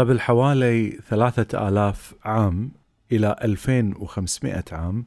قبل 0.00 0.20
حوالي 0.20 0.98
ثلاثة 1.08 1.68
آلاف 1.68 2.14
عام 2.24 2.70
إلى 3.12 3.36
2500 3.42 4.64
عام 4.72 5.04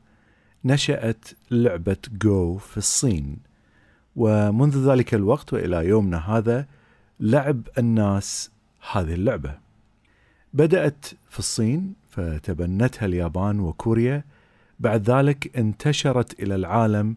نشأت 0.66 1.26
لعبة 1.52 1.98
جو 2.12 2.58
في 2.58 2.78
الصين. 2.78 3.38
ومنذ 4.16 4.92
ذلك 4.92 5.14
الوقت 5.14 5.54
وإلى 5.54 5.88
يومنا 5.88 6.38
هذا 6.38 6.66
لعب 7.20 7.62
الناس 7.78 8.52
هذه 8.92 9.14
اللعبة. 9.14 9.58
بدأت 10.54 11.06
في 11.30 11.40
الصين 11.40 11.94
فتبنتها 12.10 13.06
اليابان 13.06 13.60
وكوريا. 13.60 14.23
بعد 14.80 15.10
ذلك 15.10 15.58
انتشرت 15.58 16.40
إلى 16.40 16.56
العالم 16.56 17.16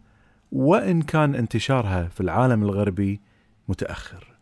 وإن 0.52 1.02
كان 1.02 1.34
انتشارها 1.34 2.08
في 2.08 2.20
العالم 2.20 2.62
الغربي 2.62 3.20
متأخر. 3.68 4.35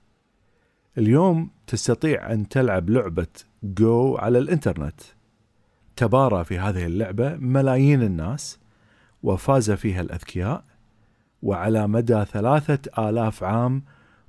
اليوم 0.99 1.51
تستطيع 1.67 2.33
أن 2.33 2.49
تلعب 2.49 2.91
لعبة 2.91 3.27
جو 3.63 4.17
على 4.17 4.39
الإنترنت. 4.39 5.01
تبارى 5.97 6.45
في 6.45 6.59
هذه 6.59 6.87
اللعبة 6.87 7.37
ملايين 7.37 8.03
الناس 8.03 8.59
وفاز 9.23 9.71
فيها 9.71 10.01
الأذكياء 10.01 10.65
وعلى 11.43 11.87
مدى 11.89 12.25
ثلاثة 12.25 13.09
آلاف 13.09 13.45
عام 13.45 13.83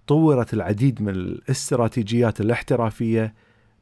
طورت 0.07 0.53
العديد 0.53 1.01
من 1.01 1.09
الاستراتيجيات 1.09 2.41
الاحترافية 2.41 3.33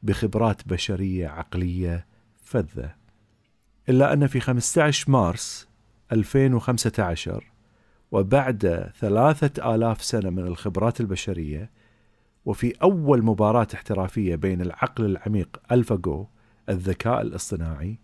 بخبرات 0.02 0.68
بشرية 0.68 1.28
عقلية 1.28 2.06
فذة. 2.44 2.94
إلا 3.88 4.12
أن 4.12 4.26
في 4.26 4.40
15 4.40 5.10
مارس 5.10 5.68
2015 6.12 7.44
وبعد 8.12 8.90
ثلاثة 9.00 9.74
آلاف 9.74 10.04
سنة 10.04 10.30
من 10.30 10.46
الخبرات 10.46 11.00
البشرية 11.00 11.70
وفي 12.44 12.72
أول 12.82 13.24
مباراة 13.24 13.66
احترافية 13.74 14.36
بين 14.36 14.60
العقل 14.60 15.04
العميق 15.04 15.60
ألفاجو 15.72 16.26
الذكاء 16.68 17.22
الاصطناعي 17.22 17.98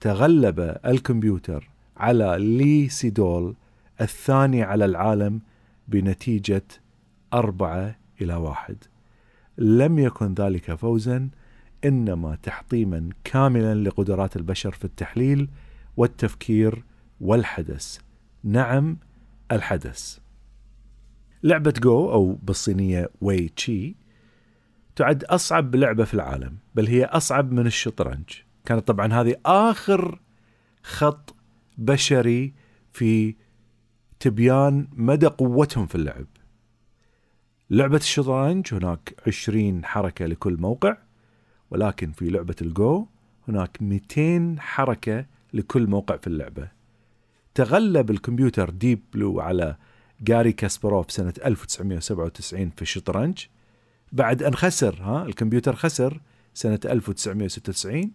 تغلب 0.00 0.60
الكمبيوتر 0.86 1.70
على 1.96 2.36
لي 2.38 2.88
سيدول 2.88 3.56
الثاني 4.00 4.62
على 4.62 4.84
العالم 4.84 5.40
بنتيجة 5.88 6.62
أربعة 7.34 7.96
إلى 8.20 8.34
واحد. 8.34 8.76
لم 9.58 9.98
يكن 9.98 10.34
ذلك 10.34 10.74
فوزا 10.74 11.30
إنما 11.84 12.38
تحطيما 12.42 13.08
كاملا 13.24 13.74
لقدرات 13.74 14.36
البشر 14.36 14.70
في 14.70 14.84
التحليل 14.84 15.48
والتفكير 15.96 16.84
والحدث. 17.20 17.98
نعم 18.44 18.96
الحدث. 19.52 20.18
لعبة 21.42 21.74
جو 21.82 22.12
أو 22.12 22.38
بالصينية 22.42 23.10
وي 23.20 23.48
تشي 23.48 23.96
تعد 24.96 25.24
أصعب 25.24 25.76
لعبة 25.76 26.04
في 26.04 26.14
العالم 26.14 26.56
بل 26.74 26.86
هي 26.86 27.04
أصعب 27.04 27.52
من 27.52 27.66
الشطرنج. 27.66 28.28
كانت 28.64 28.88
طبعا 28.88 29.12
هذه 29.12 29.36
آخر 29.46 30.20
خط 30.82 31.34
بشري 31.78 32.54
في 32.92 33.34
تبيان 34.20 34.88
مدى 34.92 35.26
قوتهم 35.26 35.86
في 35.86 35.94
اللعب. 35.94 36.26
لعبة 37.70 37.96
الشطرنج 37.96 38.74
هناك 38.74 39.14
20 39.26 39.84
حركة 39.84 40.26
لكل 40.26 40.56
موقع 40.60 40.96
ولكن 41.70 42.12
في 42.12 42.30
لعبة 42.30 42.56
الجو 42.62 43.06
هناك 43.48 43.82
200 43.82 44.56
حركة 44.58 45.26
لكل 45.54 45.86
موقع 45.86 46.16
في 46.16 46.26
اللعبة. 46.26 46.68
تغلب 47.54 48.10
الكمبيوتر 48.10 48.70
ديب 48.70 49.00
بلو 49.14 49.40
على 49.40 49.76
جاري 50.20 50.52
كاسباروف 50.52 51.10
سنة 51.10 51.34
1997 51.44 52.70
في 52.70 52.82
الشطرنج 52.82 53.46
بعد 54.12 54.42
أن 54.42 54.54
خسر 54.54 55.02
ها 55.02 55.26
الكمبيوتر 55.26 55.76
خسر 55.76 56.20
سنة 56.54 56.80
1996 56.84 58.10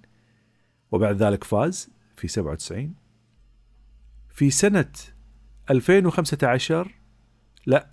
وبعد 0.91 1.23
ذلك 1.23 1.43
فاز 1.43 1.89
في 2.17 2.27
97 2.27 2.93
في 4.29 4.49
سنة 4.49 4.91
2015 5.69 6.91
لا 7.65 7.87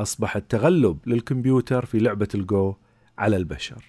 أصبح 0.00 0.36
التغلب 0.36 0.98
للكمبيوتر 1.06 1.84
في 1.84 1.98
لعبة 1.98 2.28
الجو 2.34 2.74
على 3.18 3.36
البشر. 3.36 3.84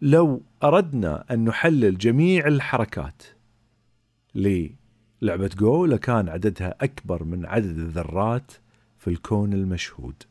لو 0.00 0.42
أردنا 0.62 1.24
أن 1.30 1.44
نحلل 1.44 1.98
جميع 1.98 2.46
الحركات 2.46 3.22
للعبة 4.34 5.50
جو 5.58 5.86
لكان 5.86 6.28
عددها 6.28 6.74
أكبر 6.80 7.24
من 7.24 7.46
عدد 7.46 7.78
الذرات 7.78 8.52
في 9.04 9.10
الكون 9.10 9.52
المشهود. 9.52 10.22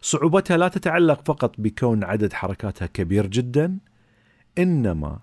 صعوبتها 0.00 0.56
لا 0.56 0.68
تتعلق 0.68 1.20
فقط 1.24 1.54
بكون 1.58 2.04
عدد 2.04 2.32
حركاتها 2.32 2.86
كبير 2.86 3.26
جدا، 3.26 3.78
إنما 4.58 5.18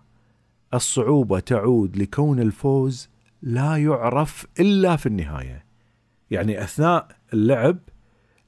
الصعوبة 0.74 1.40
تعود 1.40 1.98
لكون 1.98 2.40
الفوز 2.40 3.10
لا 3.42 3.78
يعرف 3.78 4.48
إلا 4.60 4.96
في 4.96 5.06
النهاية. 5.06 5.66
يعني 6.32 6.64
أثناء 6.64 7.08
اللعب 7.34 7.78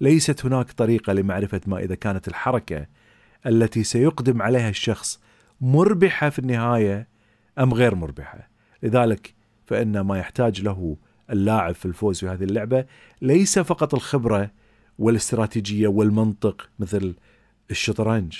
ليست 0.01 0.45
هناك 0.45 0.71
طريقة 0.71 1.13
لمعرفة 1.13 1.61
ما 1.67 1.79
إذا 1.79 1.95
كانت 1.95 2.27
الحركة 2.27 2.85
التي 3.45 3.83
سيقدم 3.83 4.41
عليها 4.41 4.69
الشخص 4.69 5.19
مربحة 5.61 6.29
في 6.29 6.39
النهاية 6.39 7.07
أم 7.59 7.73
غير 7.73 7.95
مربحة. 7.95 8.49
لذلك 8.83 9.33
فإن 9.65 9.99
ما 9.99 10.19
يحتاج 10.19 10.61
له 10.61 10.97
اللاعب 11.31 11.75
في 11.75 11.85
الفوز 11.85 12.19
في 12.19 12.27
هذه 12.27 12.43
اللعبة 12.43 12.85
ليس 13.21 13.59
فقط 13.59 13.93
الخبرة 13.93 14.51
والاستراتيجية 14.99 15.87
والمنطق 15.87 16.69
مثل 16.79 17.15
الشطرنج 17.71 18.37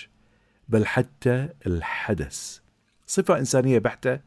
بل 0.70 0.86
حتى 0.86 1.50
الحدث. 1.68 2.60
صفة 3.08 3.40
إنسانية 3.40 3.80
بحتة 3.80 4.20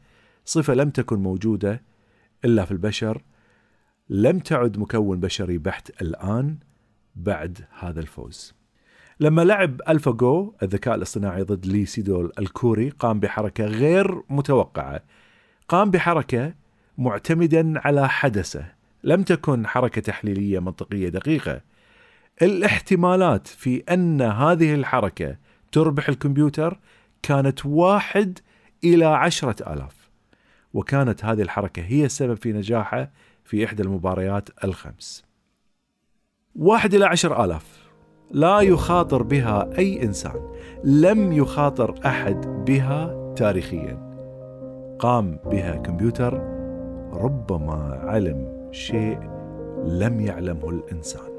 صفة 0.45 0.73
لم 0.73 0.89
تكن 0.89 1.19
موجودة 1.19 1.81
إلا 2.45 2.65
في 2.65 2.71
البشر 2.71 3.21
لم 4.09 4.39
تعد 4.39 4.77
مكون 4.77 5.19
بشري 5.19 5.57
بحت 5.57 6.01
الآن 6.01 6.57
بعد 7.15 7.65
هذا 7.79 7.99
الفوز. 7.99 8.53
لما 9.19 9.41
لعب 9.41 9.81
ألفا 9.89 10.11
جو 10.11 10.53
الذكاء 10.63 10.95
الاصطناعي 10.95 11.41
ضد 11.41 11.65
لي 11.65 11.85
سيدول 11.85 12.31
الكوري 12.39 12.89
قام 12.89 13.19
بحركة 13.19 13.65
غير 13.65 14.21
متوقعة. 14.29 15.03
قام 15.67 15.91
بحركة 15.91 16.53
معتمدا 16.99 17.73
على 17.75 18.09
حدثه. 18.09 18.65
لم 19.03 19.23
تكن 19.23 19.67
حركة 19.67 20.01
تحليلية 20.01 20.59
منطقية 20.59 21.09
دقيقة. 21.09 21.61
الاحتمالات 22.41 23.47
في 23.47 23.83
أن 23.89 24.21
هذه 24.21 24.73
الحركة 24.75 25.37
تربح 25.71 26.09
الكمبيوتر 26.09 26.79
كانت 27.21 27.65
واحد 27.65 28.39
إلى 28.83 29.05
عشرة 29.05 29.73
آلاف. 29.73 30.09
وكانت 30.73 31.25
هذه 31.25 31.41
الحركة 31.41 31.81
هي 31.81 32.05
السبب 32.05 32.37
في 32.37 32.53
نجاحه 32.53 33.11
في 33.43 33.65
إحدى 33.65 33.83
المباريات 33.83 34.49
الخمس. 34.63 35.25
واحد 36.55 36.93
إلى 36.93 37.05
عشر 37.05 37.45
آلاف. 37.45 37.89
لا 38.31 38.59
يخاطر 38.59 39.23
بها 39.23 39.77
أي 39.77 40.03
إنسان. 40.03 40.53
لم 40.83 41.31
يخاطر 41.33 41.99
أحد 42.05 42.65
بها 42.67 43.33
تاريخيا. 43.35 44.09
قام 44.99 45.39
بها 45.45 45.75
كمبيوتر 45.75 46.58
ربما 47.13 48.01
علم 48.03 48.69
شيء 48.71 49.19
لم 49.85 50.19
يعلمه 50.19 50.69
الإنسان. 50.69 51.29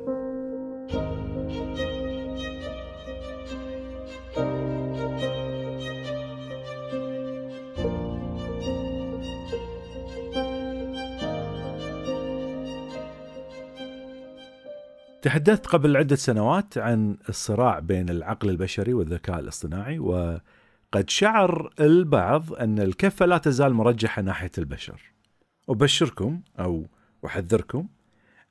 تحدثت 15.23 15.67
قبل 15.67 15.97
عدة 15.97 16.17
سنوات 16.17 16.79
عن 16.79 17.17
الصراع 17.29 17.79
بين 17.79 18.09
العقل 18.09 18.51
البشري 18.51 18.95
والذكاء 18.95 19.39
الاصطناعي 19.39 19.99
وقد 19.99 21.11
شعر 21.11 21.73
البعض 21.81 22.53
أن 22.53 22.79
الكفة 22.79 23.27
لا 23.27 23.39
تزال 23.39 23.75
مرجحة 23.75 24.23
ناحية 24.23 24.51
البشر. 24.59 25.11
أبشركم 25.69 26.41
أو 26.59 26.87
أحذركم 27.27 27.89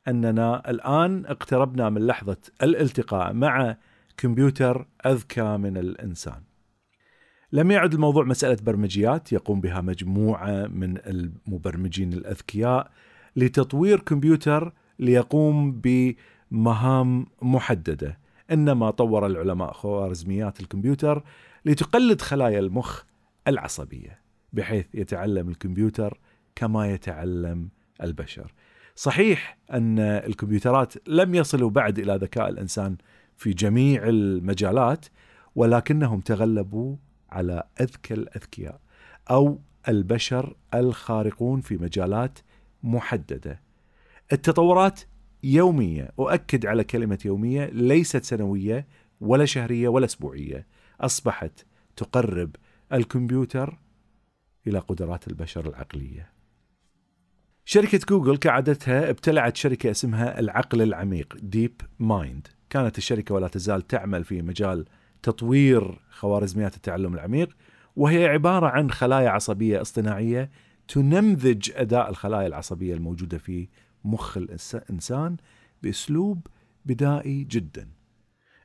أننا 0.08 0.70
الآن 0.70 1.26
اقتربنا 1.26 1.90
من 1.90 2.08
لحظة 2.08 2.38
الالتقاء 2.64 3.34
مع 3.34 3.78
كمبيوتر 4.18 4.88
أذكى 5.06 5.58
من 5.58 5.78
الإنسان. 5.78 6.42
لم 7.52 7.72
يعد 7.72 7.94
الموضوع 7.94 8.24
مسألة 8.24 8.58
برمجيات 8.64 9.34
يقوم 9.34 9.62
بها 9.62 9.82
مجموعة 9.82 10.68
من 10.68 10.98
المبرمجين 10.98 12.14
الأذكياء 12.14 12.92
لتطوير 13.36 14.00
كمبيوتر 14.00 14.74
ليقوم 15.00 15.82
بمهام 15.82 17.26
محددة، 17.42 18.20
إنما 18.52 18.92
طور 18.92 19.26
العلماء 19.26 19.74
خوارزميات 19.74 20.60
الكمبيوتر 20.60 21.24
لتقلد 21.66 22.22
خلايا 22.22 22.60
المخ 22.60 23.04
العصبية، 23.48 24.22
بحيث 24.54 24.86
يتعلم 24.94 25.50
الكمبيوتر 25.50 26.20
كما 26.60 26.88
يتعلم 26.88 27.70
البشر. 28.04 28.54
صحيح 28.96 29.58
أن 29.72 30.00
الكمبيوترات 30.00 31.08
لم 31.08 31.36
يصلوا 31.36 31.70
بعد 31.70 32.00
إلى 32.00 32.16
ذكاء 32.16 32.50
الإنسان 32.50 32.98
في 33.38 33.54
جميع 33.54 34.08
المجالات 34.08 35.06
ولكنهم 35.56 36.20
تغلبوا 36.20 36.96
على 37.30 37.64
اذكى 37.82 38.14
الأذكياء 38.14 38.80
أو 39.30 39.60
البشر 39.88 40.56
الخارقون 40.74 41.62
في 41.62 41.78
مجالات 41.78 42.40
محددة. 42.84 43.62
التطورات 44.34 45.00
يومية، 45.44 46.12
اؤكد 46.20 46.66
على 46.66 46.84
كلمة 46.84 47.20
يومية 47.26 47.66
ليست 47.66 48.24
سنوية 48.24 48.88
ولا 49.22 49.46
شهرية 49.46 49.88
ولا 49.88 50.06
أسبوعية، 50.06 50.68
أصبحت 51.02 51.66
تقرب 51.96 52.56
الكمبيوتر 52.94 53.80
إلى 54.68 54.80
قدرات 54.80 55.28
البشر 55.28 55.70
العقلية. 55.70 56.39
شركة 57.72 58.00
جوجل 58.10 58.38
كعادتها 58.38 59.10
ابتلعت 59.10 59.58
شركة 59.58 59.92
اسمها 59.92 60.40
العقل 60.40 60.82
العميق 60.82 61.38
ديب 61.42 61.82
مايند 62.00 62.48
كانت 62.70 62.98
الشركة 62.98 63.36
ولا 63.36 63.48
تزال 63.48 63.88
تعمل 63.88 64.24
في 64.24 64.42
مجال 64.42 64.86
تطوير 65.24 66.00
خوارزميات 66.10 66.76
التعلم 66.76 67.14
العميق 67.14 67.58
وهي 67.96 68.28
عبارة 68.28 68.68
عن 68.68 68.92
خلايا 68.92 69.30
عصبية 69.30 69.82
اصطناعية 69.82 70.50
تنمذج 70.88 71.72
أداء 71.76 72.10
الخلايا 72.10 72.48
العصبية 72.48 72.94
الموجودة 72.94 73.38
في 73.38 73.68
مخ 74.04 74.38
الإنسان 74.38 75.38
بأسلوب 75.84 76.48
بدائي 76.86 77.44
جدا. 77.44 77.90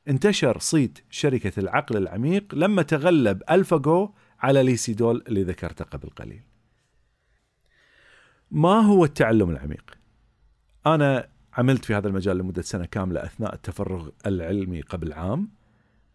انتشر 0.08 0.58
صيت 0.58 0.98
شركة 1.10 1.60
العقل 1.60 1.96
العميق 1.96 2.54
لما 2.54 2.82
تغلب 2.82 3.42
ألفاجو 3.50 4.10
على 4.40 4.62
ليسيدول 4.62 5.24
اللي 5.28 5.42
ذكرته 5.42 5.84
قبل 5.84 6.08
قليل. 6.08 6.53
ما 8.54 8.80
هو 8.80 9.04
التعلم 9.04 9.50
العميق؟ 9.50 9.98
أنا 10.86 11.28
عملت 11.52 11.84
في 11.84 11.94
هذا 11.94 12.08
المجال 12.08 12.38
لمدة 12.38 12.62
سنة 12.62 12.84
كاملة 12.84 13.24
أثناء 13.24 13.54
التفرغ 13.54 14.08
العلمي 14.26 14.80
قبل 14.80 15.12
عام 15.12 15.48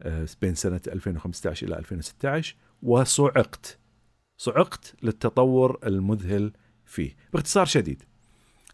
آه، 0.02 0.28
بين 0.42 0.56
سنة 0.56 0.82
2015 0.88 1.68
إلى 1.68 1.78
2016 1.78 2.56
وصعقت 2.84 3.80
صعقت 4.38 4.96
للتطور 5.04 5.80
المذهل 5.86 6.54
فيه 6.86 7.16
باختصار 7.34 7.66
شديد 7.66 8.04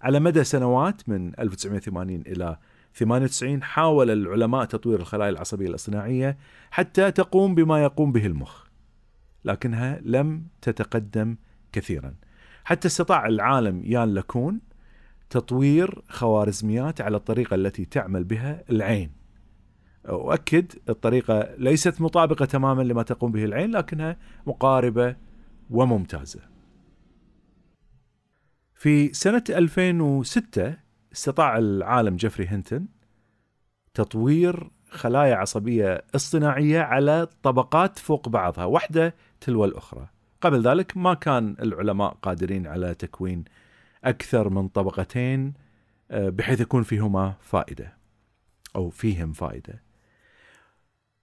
على 0.02 0.20
مدى 0.20 0.44
سنوات 0.44 1.10
من 1.10 1.40
1980 1.40 2.22
إلى 2.22 2.58
98 2.96 3.64
حاول 3.64 4.12
العلماء 4.12 4.66
تطوير 4.66 5.00
الخلايا 5.00 5.30
العصبية 5.30 5.68
الاصطناعية 5.68 6.38
حتى 6.72 7.12
تقوم 7.12 7.56
بما 7.56 7.84
يقوم 7.84 8.12
به 8.12 8.26
المخ 8.26 8.66
لكنها 9.46 10.00
لم 10.04 10.48
تتقدم 10.62 11.38
كثيرا 11.72 12.16
حتى 12.66 12.88
استطاع 12.88 13.26
العالم 13.26 13.82
يان 13.86 14.14
لكون 14.14 14.62
تطوير 15.30 16.02
خوارزميات 16.10 17.02
على 17.02 17.18
الطريقة 17.18 17.56
التي 17.56 17.86
تعمل 17.86 18.24
بها 18.24 18.64
العين. 18.70 19.12
أؤكد 20.06 20.72
الطريقة 20.90 21.56
ليست 21.58 22.02
مطابقة 22.02 22.46
تماما 22.46 22.82
لما 22.82 23.04
تقوم 23.04 23.32
به 23.32 23.46
العين 23.46 23.72
لكنها 23.72 24.18
مقاربة 24.48 25.16
وممتازة. 25.70 26.40
في 28.76 29.14
سنة 29.14 29.44
2006 29.50 30.78
استطاع 31.14 31.58
العالم 31.58 32.16
جيفري 32.16 32.48
هنتن 32.48 32.86
تطوير 33.94 34.72
خلايا 34.90 35.36
عصبية 35.36 36.04
اصطناعية 36.16 36.80
على 36.80 37.28
طبقات 37.44 38.00
فوق 38.00 38.30
بعضها 38.30 38.66
واحدة 38.66 39.16
تلو 39.42 39.66
الأخرى. 39.66 40.15
قبل 40.46 40.62
ذلك 40.62 40.98
ما 40.98 41.14
كان 41.14 41.56
العلماء 41.60 42.18
قادرين 42.22 42.68
على 42.68 42.94
تكوين 42.94 43.44
أكثر 44.04 44.50
من 44.50 44.68
طبقتين 44.68 45.54
آه، 46.12 46.30
بحيث 46.30 46.62
يكون 46.62 46.84
فيهما 46.84 47.34
فائدة 47.42 47.98
أو 48.76 48.90
فيهم 48.90 49.34
فائدة. 49.34 49.84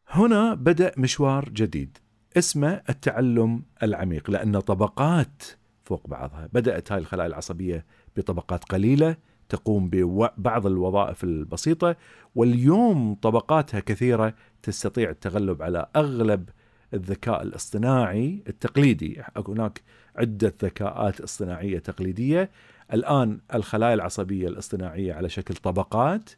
هنا 0.08 0.54
بدأ 0.54 0.92
مشوار 0.96 1.48
جديد 1.48 1.98
اسمه 2.36 2.82
التعلم 2.88 3.62
العميق 3.82 4.30
لأن 4.30 4.60
طبقات 4.60 5.42
فوق 5.84 6.06
بعضها 6.06 6.48
بدأت 6.52 6.92
هاي 6.92 6.98
الخلايا 6.98 7.28
العصبية 7.28 7.86
بطبقات 8.16 8.64
قليلة 8.64 9.16
تقوم 9.48 9.90
ببعض 9.92 10.66
الوظائف 10.66 11.24
البسيطة 11.24 11.96
واليوم 12.34 13.14
طبقاتها 13.14 13.80
كثيرة 13.80 14.34
تستطيع 14.62 15.10
التغلب 15.10 15.62
على 15.62 15.86
أغلب 15.96 16.48
الذكاء 16.94 17.42
الاصطناعي 17.42 18.42
التقليدي. 18.48 19.22
هناك 19.48 19.82
عدة 20.16 20.54
ذكاءات 20.62 21.20
اصطناعية 21.20 21.78
تقليدية. 21.78 22.50
الآن 22.92 23.40
الخلايا 23.54 23.94
العصبية 23.94 24.48
الاصطناعية 24.48 25.14
على 25.14 25.28
شكل 25.28 25.54
طبقات 25.54 26.30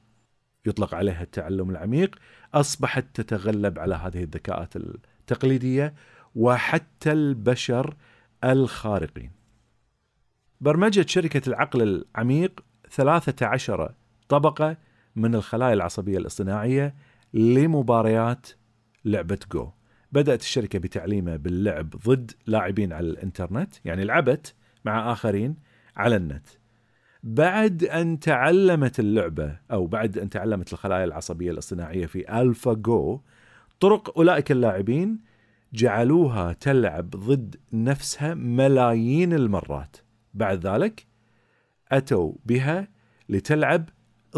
يطلق 0.66 0.94
عليها 0.94 1.22
التعلم 1.22 1.70
العميق 1.70 2.16
أصبحت 2.54 3.04
تتغلب 3.14 3.78
على 3.78 3.94
هذه 3.94 4.22
الذكاءات 4.22 4.76
التقليدية 4.76 5.94
وحتى 6.34 7.12
البشر 7.12 7.96
الخارقين. 8.44 9.30
برمجت 10.60 11.08
شركة 11.08 11.48
العقل 11.48 11.82
العميق 11.82 12.64
13 12.90 13.94
طبقة 14.28 14.76
من 15.16 15.34
الخلايا 15.34 15.72
العصبية 15.72 16.18
الاصطناعية 16.18 16.94
لمباريات 17.34 18.46
لعبة 19.04 19.38
جو. 19.52 19.70
بدأت 20.14 20.40
الشركة 20.40 20.78
بتعليمه 20.78 21.36
باللعب 21.36 21.90
ضد 21.90 22.30
لاعبين 22.46 22.92
على 22.92 23.06
الإنترنت 23.06 23.74
يعني 23.84 24.04
لعبت 24.04 24.54
مع 24.84 25.12
آخرين 25.12 25.56
على 25.96 26.16
النت. 26.16 26.46
بعد 27.22 27.84
أن 27.84 28.20
تعلمت 28.20 29.00
اللعبة 29.00 29.58
أو 29.70 29.86
بعد 29.86 30.18
أن 30.18 30.30
تعلمت 30.30 30.72
الخلايا 30.72 31.04
العصبية 31.04 31.50
الاصطناعية 31.50 32.06
في 32.06 32.40
ألفا 32.40 32.72
جو 32.72 33.20
طرق 33.80 34.18
أولئك 34.18 34.52
اللاعبين 34.52 35.18
جعلوها 35.72 36.52
تلعب 36.52 37.10
ضد 37.10 37.56
نفسها 37.72 38.34
ملايين 38.34 39.32
المرات. 39.32 39.96
بعد 40.34 40.66
ذلك 40.66 41.06
أتوا 41.92 42.32
بها 42.44 42.88
لتلعب 43.28 43.88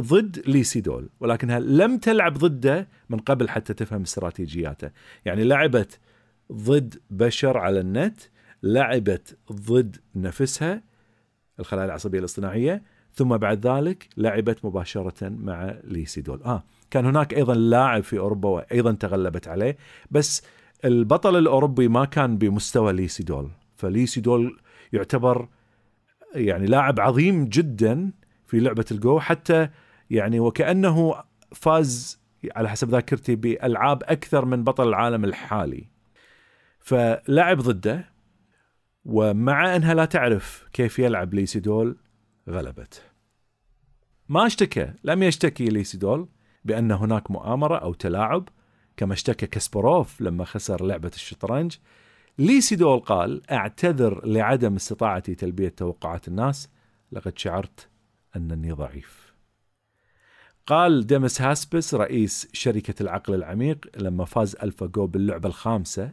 ضد 0.01 0.43
ليسيدول 0.47 1.09
ولكنها 1.21 1.59
لم 1.59 1.99
تلعب 1.99 2.39
ضده 2.39 2.89
من 3.09 3.19
قبل 3.19 3.49
حتى 3.49 3.75
تفهم 3.75 4.03
استراتيجياته. 4.03 4.91
يعني 5.25 5.45
لعبت 5.45 5.99
ضد 6.53 6.95
بشر 7.11 7.59
على 7.59 7.81
النت 7.81 8.21
لعبت 8.63 9.37
ضد 9.53 9.97
نفسها 10.15 10.83
الخلايا 11.61 11.87
العصبية 11.87 12.19
الاصطناعية 12.19 12.83
ثم 13.15 13.37
بعد 13.37 13.67
ذلك 13.67 14.09
لعبت 14.17 14.65
مباشرة 14.65 15.29
مع 15.29 15.75
ليسيدول 15.85 16.43
آه 16.43 16.65
كان 16.91 17.07
هناك 17.07 17.35
أيضا 17.35 17.55
لاعب 17.55 18.03
في 18.03 18.19
أوروبا 18.19 18.49
وأيضا 18.49 18.93
تغلبت 18.93 19.49
عليه 19.49 19.77
بس 20.11 20.43
البطل 20.85 21.39
الأوروبي 21.39 21.89
ما 21.89 22.05
كان 22.05 22.39
بمستوى 22.39 22.93
ليسيدول 22.93 23.51
فليسيدول 23.77 24.61
يعتبر 24.93 25.49
يعني 26.35 26.67
لاعب 26.67 27.01
عظيم 27.01 27.45
جدا 27.45 28.13
في 28.47 28.61
لعبة 28.61 28.85
الجو 28.91 29.21
حتى 29.21 29.69
يعني 30.11 30.41
وكأنه 30.41 31.23
فاز 31.53 32.21
على 32.57 32.69
حسب 32.69 32.91
ذاكرتي 32.91 33.37
بألعاب 33.37 34.03
أكثر 34.03 34.45
من 34.45 34.65
بطل 34.65 34.89
العالم 34.89 35.25
الحالي. 35.25 35.89
فلعب 36.81 37.61
ضده 37.61 38.13
ومع 39.05 39.77
أنها 39.77 39.95
لا 39.95 40.05
تعرف 40.05 40.69
كيف 40.73 40.99
يلعب 40.99 41.35
ليسيدول 41.35 41.97
غلبت. 42.49 43.03
ما 44.29 44.47
اشتكى 44.47 44.93
لم 45.05 45.23
يشتكي 45.23 45.65
ليسيدول 45.65 46.29
بأن 46.65 46.93
هناك 46.93 47.31
مؤامرة 47.31 47.77
أو 47.77 47.95
تلاعب 47.95 48.49
كما 48.97 49.13
اشتكى 49.13 49.47
كاسبروف 49.47 50.21
لما 50.21 50.45
خسر 50.45 50.85
لعبة 50.85 51.11
الشطرنج. 51.15 51.77
ليسيدول 52.39 53.01
قال 53.01 53.51
أعتذر 53.51 54.27
لعدم 54.27 54.75
استطاعتي 54.75 55.35
تلبية 55.35 55.69
توقعات 55.69 56.29
الناس 56.29 56.71
لقد 57.13 57.39
شعرت 57.39 57.89
أنني 58.37 58.73
ضعيف. 58.73 59.26
قال 60.67 61.07
ديمس 61.07 61.43
هاسبس 61.43 61.95
رئيس 61.95 62.49
شركة 62.53 63.03
العقل 63.03 63.35
العميق 63.35 63.87
لما 63.97 64.25
فاز 64.25 64.57
ألفا 64.63 64.87
جو 64.87 65.07
باللعبة 65.07 65.49
الخامسة 65.49 66.13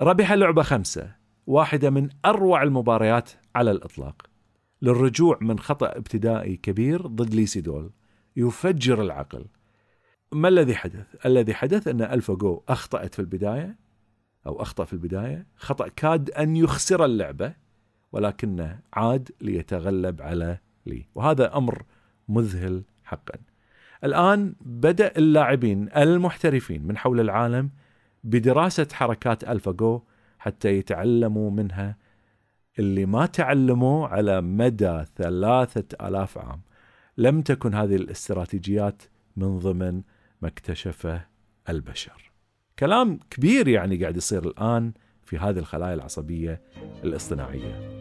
ربح 0.00 0.32
لعبة 0.32 0.62
خمسة 0.62 1.14
واحدة 1.46 1.90
من 1.90 2.08
أروع 2.24 2.62
المباريات 2.62 3.30
على 3.54 3.70
الإطلاق. 3.70 4.22
للرجوع 4.82 5.38
من 5.40 5.58
خطأ 5.58 5.96
ابتدائي 5.96 6.56
كبير 6.56 7.06
ضد 7.06 7.34
ليسيدول 7.34 7.90
يفجر 8.36 9.02
العقل. 9.02 9.46
ما 10.32 10.48
الذي 10.48 10.74
حدث؟ 10.74 11.26
الذي 11.26 11.54
حدث 11.54 11.88
أن 11.88 12.02
ألفا 12.02 12.34
جو 12.34 12.62
أخطأت 12.68 13.14
في 13.14 13.18
البداية 13.18 13.76
أو 14.46 14.62
أخطأ 14.62 14.84
في 14.84 14.92
البداية 14.92 15.46
خطأ 15.56 15.88
كاد 15.88 16.30
أن 16.30 16.56
يخسر 16.56 17.04
اللعبة 17.04 17.54
ولكنه 18.12 18.80
عاد 18.92 19.30
ليتغلب 19.40 20.22
على 20.22 20.58
لي. 20.86 21.06
وهذا 21.14 21.56
أمر 21.56 21.82
مذهل 22.28 22.84
حقا. 23.04 23.38
الآن 24.04 24.54
بدأ 24.60 25.12
اللاعبين 25.16 25.88
المحترفين 25.96 26.86
من 26.86 26.96
حول 26.96 27.20
العالم 27.20 27.70
بدراسة 28.24 28.88
حركات 28.92 29.44
ألفا 29.44 29.72
جو 29.72 30.02
حتى 30.38 30.68
يتعلموا 30.68 31.50
منها 31.50 31.96
اللي 32.78 33.06
ما 33.06 33.26
تعلموا 33.26 34.08
على 34.08 34.40
مدى 34.40 35.04
ثلاثة 35.16 36.08
آلاف 36.08 36.38
عام. 36.38 36.60
لم 37.18 37.42
تكن 37.42 37.74
هذه 37.74 37.96
الاستراتيجيات 37.96 39.02
من 39.36 39.58
ضمن 39.58 40.02
ما 40.42 40.48
اكتشفه 40.48 41.26
البشر. 41.68 42.32
كلام 42.78 43.20
كبير 43.30 43.68
يعني 43.68 43.96
قاعد 43.96 44.16
يصير 44.16 44.46
الآن 44.46 44.92
في 45.24 45.38
هذه 45.38 45.58
الخلايا 45.58 45.94
العصبية 45.94 46.60
الاصطناعية. 47.04 48.00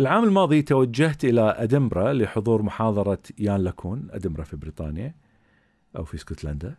العام 0.00 0.24
الماضي 0.24 0.62
توجهت 0.62 1.24
إلى 1.24 1.54
أدنبرا 1.58 2.12
لحضور 2.12 2.62
محاضرة 2.62 3.18
يان 3.38 3.60
لاكون 3.60 4.08
أدنبرا 4.10 4.44
في 4.44 4.56
بريطانيا 4.56 5.14
أو 5.96 6.04
في 6.04 6.14
اسكتلندا 6.14 6.74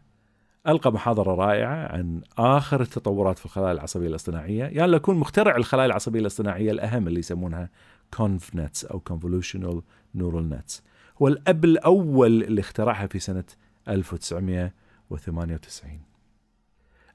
ألقى 0.68 0.92
محاضرة 0.92 1.36
رائعة 1.36 1.94
عن 1.94 2.22
آخر 2.38 2.82
التطورات 2.82 3.40
في 3.40 3.46
الخلايا 3.46 3.72
العصبية 3.72 4.08
الاصطناعية. 4.08 4.63
يان 4.63 4.90
لاكون 4.90 5.16
مخترع 5.16 5.56
الخلايا 5.56 5.86
العصبية 5.86 6.20
الاصطناعية 6.20 6.72
الأهم 6.72 7.08
اللي 7.08 7.20
يسمونها 7.20 7.70
كونف 8.13 8.56
نتس 8.56 8.86
أو 8.86 9.01
convolutional 9.10 9.82
neural 10.18 10.54
nets. 10.54 10.82
هو 11.22 11.28
الأب 11.28 11.66
الأول 11.66 12.44
اللي 12.44 12.62
اخترعها 12.62 13.08
في 13.08 13.20
سنة 13.20 13.44
1998 13.88 16.00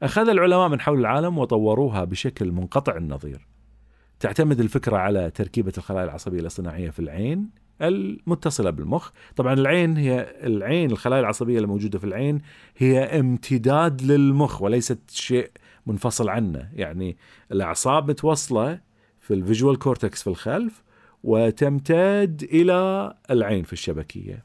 أخذ 0.03 0.29
العلماء 0.29 0.69
من 0.69 0.81
حول 0.81 1.01
العالم 1.01 1.39
وطوروها 1.39 2.05
بشكل 2.05 2.53
منقطع 2.53 2.97
النظير. 2.97 3.56
تعتمد 4.21 4.61
الفكرة 4.61 4.97
على 4.97 5.31
تركيبة 5.31 5.73
الخلايا 5.79 6.05
العصبية 6.05 6.41
الاصطناعية 6.41 6.91
في 6.91 6.99
العين 6.99 7.51
المتصلة 7.83 8.71
بالمخ. 8.71 9.11
طبعا 9.37 9.53
العين 9.55 9.97
هي 9.97 10.35
العين 10.43 10.91
الخلايا 10.91 11.21
العصبية 11.21 11.59
الموجودة 11.59 11.99
في 11.99 12.05
العين 12.05 12.41
هي 12.77 13.21
امتداد 13.21 14.03
للمخ 14.03 14.63
وليست 14.63 14.99
شيء 15.11 15.51
منفصل 15.87 16.29
عنه. 16.29 16.71
يعني 16.73 17.17
الأعصاب 17.53 18.11
متوصلة 18.11 18.81
في 19.21 19.35
ال 19.35 19.41
visual 19.41 19.79
cortex 19.79 20.23
في 20.23 20.31
الخلف 20.31 20.83
وتمتد 21.23 22.49
إلى 22.53 23.15
العين 23.31 23.65
في 23.65 23.73
الشبكية. 23.73 24.45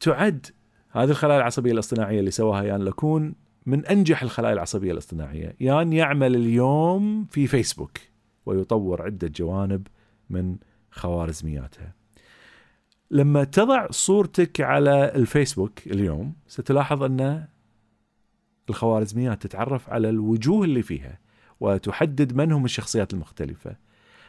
تعد 0.00 0.46
هذه 0.90 1.10
الخلايا 1.10 1.38
العصبية 1.38 1.72
الاصطناعية 1.72 2.20
اللي 2.20 2.30
سواها 2.30 2.62
يان 2.62 2.82
لوكون 2.82 3.34
من 3.66 3.86
أنجح 3.86 4.22
الخلايا 4.22 4.52
العصبية 4.52 4.92
الاصطناعية. 4.92 5.56
يان 5.60 5.92
يعمل 5.92 6.36
اليوم 6.36 7.26
في 7.30 7.46
فيسبوك. 7.46 8.11
ويطور 8.46 9.02
عدة 9.02 9.28
جوانب 9.28 9.86
من 10.30 10.56
خوارزمياتها 10.90 11.94
لما 13.10 13.44
تضع 13.44 13.86
صورتك 13.90 14.60
على 14.60 15.12
الفيسبوك 15.14 15.86
اليوم 15.86 16.34
ستلاحظ 16.46 17.02
أن 17.02 17.46
الخوارزميات 18.70 19.42
تتعرف 19.42 19.90
على 19.90 20.08
الوجوه 20.08 20.64
اللي 20.64 20.82
فيها 20.82 21.18
وتحدد 21.60 22.36
من 22.36 22.52
هم 22.52 22.64
الشخصيات 22.64 23.12
المختلفة. 23.12 23.76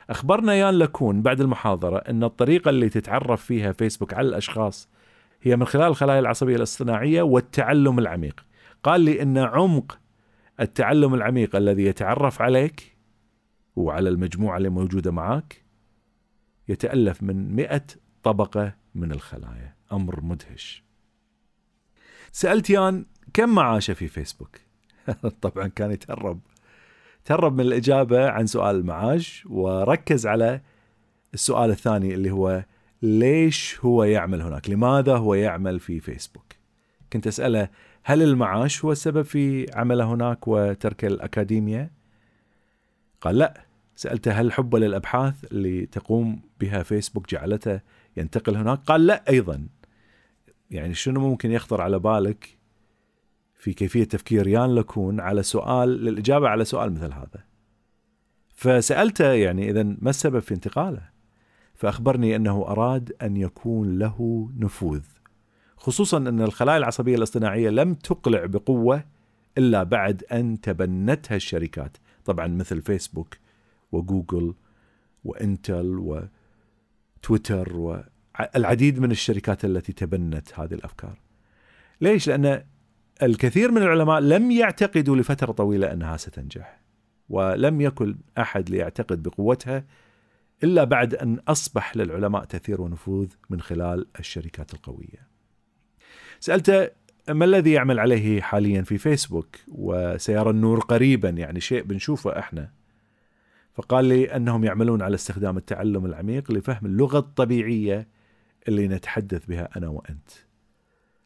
أخبرنا 0.10 0.54
يان 0.54 0.74
لكون 0.74 1.22
بعد 1.22 1.42
المحاضرة 1.42 1.98
أن 1.98 2.24
الطريقة 2.24 2.70
اللي 2.70 2.90
تتعرف 2.90 3.46
فيها 3.46 3.72
فيسبوك 3.72 4.14
على 4.14 4.28
الأشخاص 4.28 4.90
هي 5.42 5.56
من 5.56 5.66
خلال 5.66 5.88
الخلايا 5.88 6.20
العصبية 6.20 6.56
الاصطناعية 6.56 7.22
والتعلم 7.22 8.00
العميق. 8.00 8.46
قال 8.84 9.02
لي 9.02 9.22
أن 9.22 9.38
عمق 9.38 10.00
التعلم 10.60 11.14
العميق 11.14 11.56
الذي 11.56 11.84
يتعرف 11.84 12.42
عليك 12.42 12.93
وعلى 13.76 14.10
المجموعة 14.10 14.58
اللي 14.58 14.70
موجودة 14.70 15.12
معك 15.12 15.64
يتألف 16.68 17.24
من 17.24 17.56
مئة 17.56 17.86
طبقة 18.24 18.76
من 18.96 19.12
الخلايا. 19.12 19.76
أمر 19.92 20.22
مدهش. 20.22 20.84
سألت 22.32 22.70
يان 22.70 23.06
كم 23.34 23.50
معاشه 23.50 23.94
في 23.94 24.08
فيسبوك؟ 24.08 24.58
طبعا 25.42 25.68
كان 25.68 25.92
يتهرب. 25.92 26.40
تهرب 27.26 27.54
من 27.54 27.62
الإجابة 27.62 28.30
عن 28.30 28.48
سؤال 28.48 28.76
المعاش 28.76 29.46
وركز 29.50 30.28
على 30.28 30.62
السؤال 31.34 31.70
الثاني 31.70 32.14
اللي 32.14 32.32
هو 32.32 32.66
ليش 33.02 33.80
هو 33.86 34.04
يعمل 34.04 34.42
هناك؟ 34.42 34.70
لماذا 34.70 35.16
هو 35.16 35.34
يعمل 35.34 35.80
في 35.80 36.00
فيسبوك؟ 36.00 36.46
كنت 37.14 37.28
أسأله 37.28 37.70
هل 38.04 38.22
المعاش 38.22 38.86
هو 38.86 38.92
السبب 38.92 39.22
في 39.22 39.66
عمله 39.74 40.06
هناك 40.06 40.48
وترك 40.48 41.06
الأكاديمية؟ 41.06 41.92
قال 43.22 43.38
لا. 43.38 43.63
سألته 43.96 44.32
هل 44.32 44.52
حبه 44.52 44.80
للأبحاث 44.80 45.46
اللي 45.52 45.86
تقوم 45.86 46.42
بها 46.60 46.84
فيسبوك 46.84 47.30
جعلته 47.30 47.80
ينتقل 48.18 48.56
هناك؟ 48.56 48.80
قال 48.86 49.08
لا 49.08 49.24
أيضا. 49.30 49.68
يعني 50.72 50.94
شنو 50.94 51.20
ممكن 51.20 51.52
يخطر 51.52 51.82
على 51.82 52.00
بالك 52.00 52.58
في 53.58 53.74
كيفية 53.74 54.04
تفكير 54.04 54.48
يان 54.48 54.76
لكون 54.76 55.20
على 55.20 55.44
سؤال 55.44 55.90
للإجابة 55.90 56.50
على 56.50 56.66
سؤال 56.66 56.94
مثل 56.94 57.14
هذا؟ 57.14 57.44
فسألته 58.56 59.26
يعني 59.26 59.70
إذا 59.70 59.84
ما 59.84 60.10
السبب 60.10 60.40
في 60.40 60.54
انتقاله؟ 60.54 61.10
فأخبرني 61.76 62.36
أنه 62.36 62.66
أراد 62.68 63.14
أن 63.22 63.38
يكون 63.38 64.00
له 64.00 64.50
نفوذ 64.58 65.02
خصوصا 65.78 66.18
أن 66.18 66.42
الخلايا 66.42 66.78
العصبية 66.78 67.16
الاصطناعية 67.16 67.70
لم 67.70 67.94
تقلع 67.94 68.46
بقوة 68.46 69.04
إلا 69.58 69.84
بعد 69.84 70.24
أن 70.32 70.62
تبنتها 70.62 71.36
الشركات. 71.36 71.98
طبعا 72.26 72.48
مثل 72.48 72.82
فيسبوك 72.82 73.38
وجوجل 73.94 74.54
وإنتل 75.24 76.28
وتويتر 77.20 77.78
والعديد 77.78 79.00
من 79.00 79.12
الشركات 79.12 79.66
التي 79.66 79.94
تبنت 79.94 80.60
هذه 80.60 80.74
الأفكار. 80.74 81.20
ليش؟ 82.02 82.28
لأن 82.28 82.64
الكثير 83.24 83.72
من 83.72 83.82
العلماء 83.82 84.20
لم 84.20 84.52
يعتقدوا 84.52 85.16
لفترة 85.16 85.52
طويلة 85.52 85.92
أنها 85.92 86.18
ستنجح. 86.18 86.82
ولم 87.30 87.82
يكن 87.82 88.18
أحد 88.38 88.70
ليعتقد 88.70 89.24
بقوتها 89.24 89.86
إلا 90.64 90.84
بعد 90.84 91.16
أن 91.16 91.40
أصبح 91.48 91.98
للعلماء 91.98 92.44
تاثير 92.44 92.82
ونفوذ 92.82 93.28
من 93.50 93.62
خلال 93.62 94.08
الشركات 94.20 94.74
القوية. 94.74 95.28
سالته 96.40 96.90
ما 97.30 97.46
الذي 97.46 97.72
يعمل 97.72 98.00
عليه 98.00 98.42
حاليا 98.42 98.82
في 98.82 98.98
فيسبوك 98.98 99.56
وسيرى 99.68 100.50
النور 100.50 100.80
قريبا 100.80 101.30
يعني 101.30 101.62
شيء 101.62 101.84
بنشوفه 101.84 102.40
إحنا 102.40 102.72
فقال 103.74 104.06
لي 104.06 104.36
أنهم 104.36 104.64
يعملون 104.64 105.02
على 105.02 105.16
استخدام 105.16 105.58
التعلم 105.58 106.06
العميق 106.06 106.52
لفهم 106.52 106.86
اللغة 106.86 107.18
الطبيعية 107.18 108.08
اللي 108.68 108.88
نتحدث 108.88 109.46
بها 109.46 109.70
أنا 109.78 109.88
وأنت. 109.88 110.30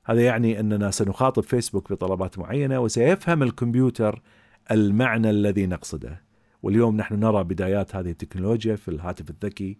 هذا 0.05 0.21
يعني 0.21 0.59
أننا 0.59 0.91
سنخاطب 0.91 1.43
فيسبوك 1.43 1.91
بطلبات 1.93 2.39
معينة 2.39 2.79
وسيفهم 2.79 3.43
الكمبيوتر 3.43 4.21
المعنى 4.71 5.29
الذي 5.29 5.65
نقصده. 5.67 6.23
واليوم 6.63 6.97
نحن 6.97 7.19
نرى 7.19 7.43
بدايات 7.43 7.95
هذه 7.95 8.09
التكنولوجيا 8.09 8.75
في 8.75 8.87
الهاتف 8.87 9.29
الذكي 9.29 9.77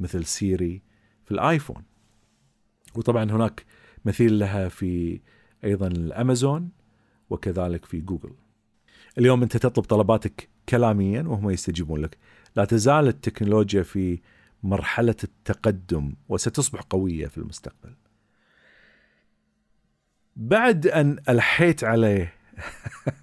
مثل 0.00 0.24
سيري 0.24 0.82
في 1.24 1.32
الآيفون. 1.32 1.82
وطبعا 2.94 3.24
هناك 3.24 3.64
مثيل 4.04 4.38
لها 4.38 4.68
في 4.68 5.20
أيضا 5.64 5.86
الأمازون 5.86 6.70
وكذلك 7.30 7.84
في 7.84 8.00
جوجل. 8.00 8.32
اليوم 9.18 9.42
أنت 9.42 9.56
تطلب 9.56 9.84
طلباتك 9.84 10.48
كلاميا 10.68 11.22
وهم 11.22 11.50
يستجيبون 11.50 12.00
لك. 12.00 12.18
لا 12.56 12.64
تزال 12.64 13.08
التكنولوجيا 13.08 13.82
في 13.82 14.20
مرحلة 14.62 15.16
التقدم 15.24 16.14
وستصبح 16.28 16.80
قوية 16.80 17.26
في 17.26 17.38
المستقبل. 17.38 17.94
بعد 20.36 20.86
أن 20.86 21.18
ألحيت 21.28 21.84
عليه 21.84 22.34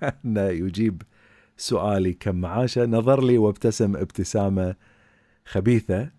أنه 0.25 0.41
يجيب 0.41 1.01
سؤالي 1.57 2.13
كم 2.13 2.35
معاشه 2.35 2.85
نظر 2.85 3.23
لي 3.23 3.37
وابتسم 3.37 3.95
ابتسامة 3.95 4.75
خبيثة 5.45 6.11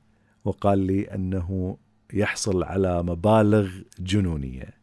وقال 0.45 0.79
لي 0.79 1.15
أنه 1.15 1.79
يحصل 2.13 2.63
على 2.63 3.03
مبالغ 3.03 3.71
جنونية. 3.99 4.78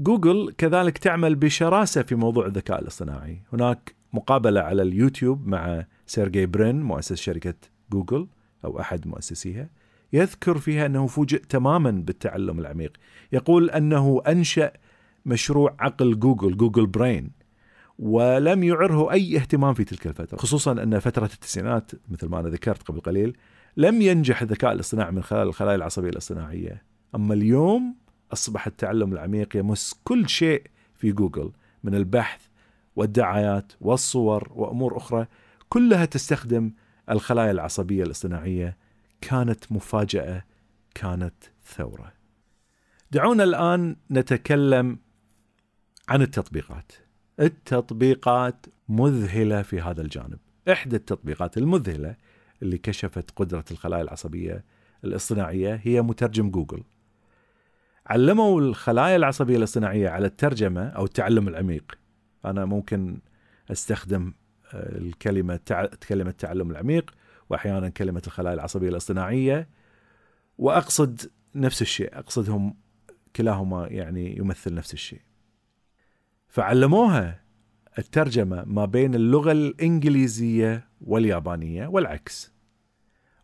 جوجل 0.00 0.52
كذلك 0.58 0.98
تعمل 0.98 1.34
بشراسة 1.34 2.02
في 2.02 2.14
موضوع 2.14 2.46
الذكاء 2.46 2.82
الاصطناعي، 2.82 3.42
هناك 3.52 3.94
مقابلة 4.12 4.60
على 4.60 4.82
اليوتيوب 4.82 5.46
مع 5.46 5.84
سيرجي 6.06 6.46
برين 6.46 6.82
مؤسس 6.82 7.14
شركة 7.14 7.54
جوجل 7.92 8.28
أو 8.64 8.80
أحد 8.80 9.06
مؤسسيها 9.06 9.68
يذكر 10.12 10.58
فيها 10.58 10.86
أنه 10.86 11.06
فوجئ 11.06 11.38
تماما 11.38 11.90
بالتعلم 11.90 12.58
العميق. 12.58 12.92
يقول 13.32 13.70
أنه 13.70 14.22
أنشأ 14.28 14.72
مشروع 15.26 15.76
عقل 15.78 16.18
جوجل 16.18 16.56
جوجل 16.56 16.86
برين 16.86 17.30
ولم 17.98 18.64
يعره 18.64 19.12
أي 19.12 19.36
اهتمام 19.36 19.74
في 19.74 19.84
تلك 19.84 20.06
الفترة. 20.06 20.38
خصوصا 20.38 20.72
أن 20.72 20.98
فترة 20.98 21.30
التسعينات 21.34 21.90
مثل 22.08 22.28
ما 22.28 22.40
أنا 22.40 22.48
ذكرت 22.48 22.82
قبل 22.82 23.00
قليل 23.00 23.36
لم 23.76 24.02
ينجح 24.02 24.42
الذكاء 24.42 24.72
الاصطناعي 24.72 25.12
من 25.12 25.22
خلال 25.22 25.48
الخلايا 25.48 25.76
العصبية 25.76 26.10
الاصطناعية. 26.10 26.82
أما 27.14 27.34
اليوم 27.34 27.94
أصبح 28.32 28.66
التعلم 28.66 29.12
العميق 29.12 29.56
يمس 29.56 30.00
كل 30.04 30.28
شيء 30.28 30.62
في 30.94 31.12
جوجل 31.12 31.52
من 31.84 31.94
البحث 31.94 32.40
والدعايات 32.96 33.72
والصور 33.80 34.52
وأمور 34.54 34.96
أخرى 34.96 35.26
كلها 35.68 36.04
تستخدم 36.04 36.72
الخلايا 37.10 37.50
العصبية 37.50 38.02
الاصطناعية. 38.02 38.76
كانت 39.20 39.72
مفاجأة 39.72 40.44
كانت 40.94 41.34
ثورة. 41.64 42.12
دعونا 43.10 43.44
الآن 43.44 43.96
نتكلم 44.10 44.98
عن 46.08 46.22
التطبيقات. 46.22 46.92
التطبيقات 47.40 48.66
مذهلة 48.88 49.62
في 49.62 49.80
هذا 49.80 50.02
الجانب. 50.02 50.38
إحدى 50.72 50.96
التطبيقات 50.96 51.58
المذهلة 51.58 52.16
اللي 52.62 52.78
كشفت 52.78 53.30
قدرة 53.36 53.64
الخلايا 53.70 54.02
العصبية 54.02 54.64
الاصطناعية 55.04 55.80
هي 55.84 56.02
مترجم 56.02 56.50
جوجل. 56.50 56.82
علموا 58.06 58.60
الخلايا 58.60 59.16
العصبية 59.16 59.56
الاصطناعية 59.56 60.08
على 60.08 60.26
الترجمة 60.26 60.88
أو 60.88 61.04
التعلم 61.04 61.48
العميق. 61.48 61.98
أنا 62.44 62.64
ممكن 62.64 63.20
أستخدم 63.70 64.32
آه، 64.74 64.98
الكلمة 64.98 65.60
كلمة 66.08 66.30
التعلم 66.30 66.70
العميق 66.70 67.10
وأحيانا 67.50 67.88
كلمة 67.88 68.22
الخلايا 68.26 68.54
العصبية 68.54 68.88
الاصطناعية. 68.88 69.68
وأقصد 70.58 71.30
نفس 71.54 71.82
الشيء 71.82 72.18
أقصدهم 72.18 72.74
كلاهما 73.36 73.86
يعني 73.86 74.38
يمثل 74.38 74.74
نفس 74.74 74.94
الشيء. 74.94 75.20
فعلموها 76.48 77.42
الترجمة 77.98 78.64
ما 78.64 78.84
بين 78.84 79.14
اللغة 79.14 79.52
الإنجليزية 79.52 80.88
واليابانية 81.00 81.86
والعكس. 81.86 82.52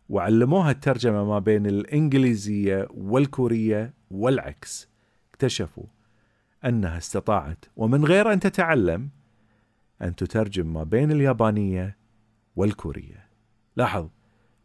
وعلموها 0.09 0.71
الترجمة 0.71 1.25
ما 1.25 1.39
بين 1.39 1.65
الإنجليزية 1.65 2.87
والكورية 2.91 3.93
والعكس 4.11 4.89
اكتشفوا 5.29 5.85
أنها 6.65 6.97
استطاعت. 6.97 7.65
ومن 7.75 8.05
غير 8.05 8.33
أن 8.33 8.39
تتعلم 8.39 9.09
أن 10.01 10.15
تترجم 10.15 10.73
ما 10.73 10.83
بين 10.83 11.11
اليابانية 11.11 11.97
والكورية. 12.55 13.29
لاحظ 13.75 14.09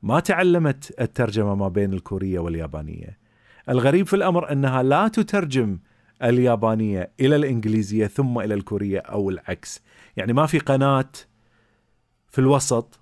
ما 0.02 0.20
تعلمت 0.20 0.94
الترجمة 1.00 1.54
ما 1.54 1.68
بين 1.68 1.92
الكورية 1.92 2.38
واليابانية. 2.38 3.18
الغريب 3.68 4.06
في 4.06 4.16
الأمر 4.16 4.52
أنها 4.52 4.82
لا 4.82 5.08
تترجم 5.08 5.78
اليابانية 6.22 7.12
إلى 7.20 7.36
الإنجليزية 7.36 8.06
ثم 8.06 8.38
إلى 8.38 8.54
الكورية 8.54 8.98
أو 8.98 9.30
العكس. 9.30 9.82
يعني 10.16 10.32
ما 10.32 10.46
في 10.46 10.58
قناة 10.58 11.12
في 12.28 12.38
الوسط 12.38 13.00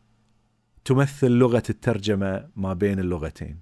تمثل 0.85 1.31
لغة 1.31 1.63
الترجمة 1.71 2.49
ما 2.57 2.73
بين 2.73 2.99
اللغتين. 2.99 3.59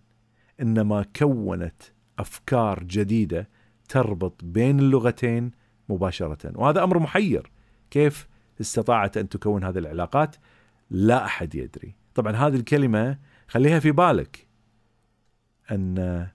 إنما 0.60 1.04
كونت 1.16 1.82
أفكار 2.18 2.84
جديدة 2.84 3.48
تربط 3.88 4.40
بين 4.44 4.78
اللغتين 4.78 5.50
مباشرة. 5.88 6.52
وهذا 6.54 6.84
أمر 6.84 6.98
محير. 6.98 7.50
كيف 7.90 8.28
استطاعت 8.60 9.16
أن 9.16 9.28
تكون 9.28 9.64
هذه 9.64 9.78
العلاقات؟ 9.78 10.36
لا 10.90 11.24
أحد 11.24 11.54
يدري. 11.54 11.94
طبعا 12.14 12.32
هذه 12.32 12.56
الكلمة 12.56 13.18
خليها 13.48 13.78
في 13.78 13.90
بالك. 13.90 14.48
أن 15.70 16.26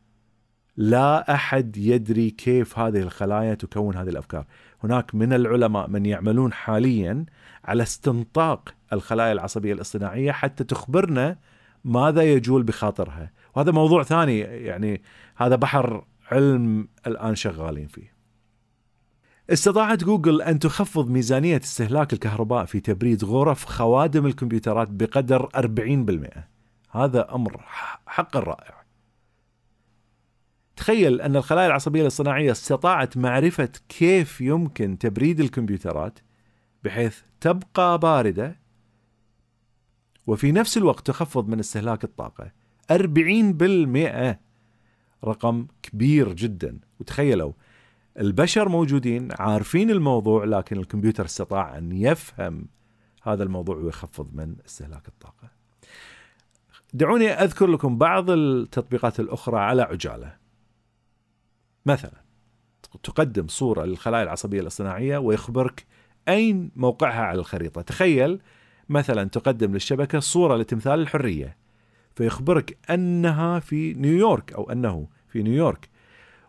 لا 0.77 1.34
أحد 1.34 1.77
يدري 1.77 2.31
كيف 2.31 2.79
هذه 2.79 2.99
الخلايا 2.99 3.53
تكون 3.53 3.95
هذه 3.95 4.10
الأفكار، 4.10 4.45
هناك 4.84 5.15
من 5.15 5.34
العلماء 5.34 5.89
من 5.89 6.05
يعملون 6.05 6.53
حاليا 6.53 7.25
على 7.65 7.84
استنطاق 7.84 8.75
الخلايا 8.93 9.31
العصبية 9.31 9.73
الاصطناعية 9.73 10.31
حتى 10.31 10.63
تخبرنا 10.63 11.38
ماذا 11.84 12.23
يجول 12.23 12.63
بخاطرها، 12.63 13.31
وهذا 13.55 13.71
موضوع 13.71 14.03
ثاني 14.03 14.39
يعني 14.39 15.01
هذا 15.35 15.55
بحر 15.55 16.05
علم 16.31 16.87
الآن 17.07 17.35
شغالين 17.35 17.87
فيه. 17.87 18.13
استطاعت 19.49 20.03
جوجل 20.03 20.41
أن 20.41 20.59
تخفض 20.59 21.09
ميزانية 21.09 21.57
استهلاك 21.57 22.13
الكهرباء 22.13 22.65
في 22.65 22.79
تبريد 22.79 23.23
غرف 23.23 23.65
خوادم 23.65 24.25
الكمبيوترات 24.25 24.87
بقدر 24.91 25.49
40%. 25.55 26.39
هذا 26.91 27.35
أمر 27.35 27.63
حقا 28.05 28.39
رائع. 28.39 28.83
تخيل 30.75 31.21
أن 31.21 31.35
الخلايا 31.35 31.67
العصبية 31.67 32.01
الاصطناعية 32.01 32.51
استطاعت 32.51 33.17
معرفة 33.17 33.69
كيف 33.89 34.41
يمكن 34.41 34.97
تبريد 34.97 35.39
الكمبيوترات 35.39 36.19
بحيث 36.83 37.19
تبقى 37.41 37.99
باردة 37.99 38.59
وفي 40.27 40.51
نفس 40.51 40.77
الوقت 40.77 41.07
تخفض 41.07 41.47
من 41.47 41.59
استهلاك 41.59 42.03
الطاقة 42.03 42.51
40% 42.91 44.39
رقم 45.25 45.67
كبير 45.83 46.33
جدا. 46.33 46.79
وتخيلوا 46.99 47.53
البشر 48.19 48.69
موجودين 48.69 49.29
عارفين 49.39 49.91
الموضوع 49.91 50.43
لكن 50.43 50.77
الكمبيوتر 50.77 51.25
استطاع 51.25 51.77
أن 51.77 51.91
يفهم 51.91 52.67
هذا 53.23 53.43
الموضوع 53.43 53.75
ويخفض 53.75 54.35
من 54.35 54.55
استهلاك 54.65 55.07
الطاقة. 55.07 55.51
دعوني 56.93 57.29
أذكر 57.29 57.67
لكم 57.67 57.97
بعض 57.97 58.29
التطبيقات 58.29 59.19
الأخرى 59.19 59.59
على 59.59 59.81
عجالة. 59.81 60.35
مثلا 61.85 62.23
تقدم 63.03 63.47
صورة 63.47 63.85
للخلايا 63.85 64.23
العصبية 64.23 64.61
الاصطناعية 64.61 65.17
ويخبرك 65.17 65.85
أين 66.27 66.71
موقعها 66.75 67.21
على 67.21 67.39
الخريطة. 67.39 67.81
تخيل 67.81 68.41
مثلا 68.89 69.23
تقدم 69.29 69.73
للشبكة 69.73 70.19
صورة 70.19 70.57
لتمثال 70.57 70.99
الحرية. 70.99 71.62
فيخبرك 72.15 72.78
أنها 72.89 73.60
في 73.60 73.93
نيويورك 73.93 74.54
أو 74.54 74.71
أنه 74.71 75.08
في 75.28 75.43
نيويورك. 75.43 75.89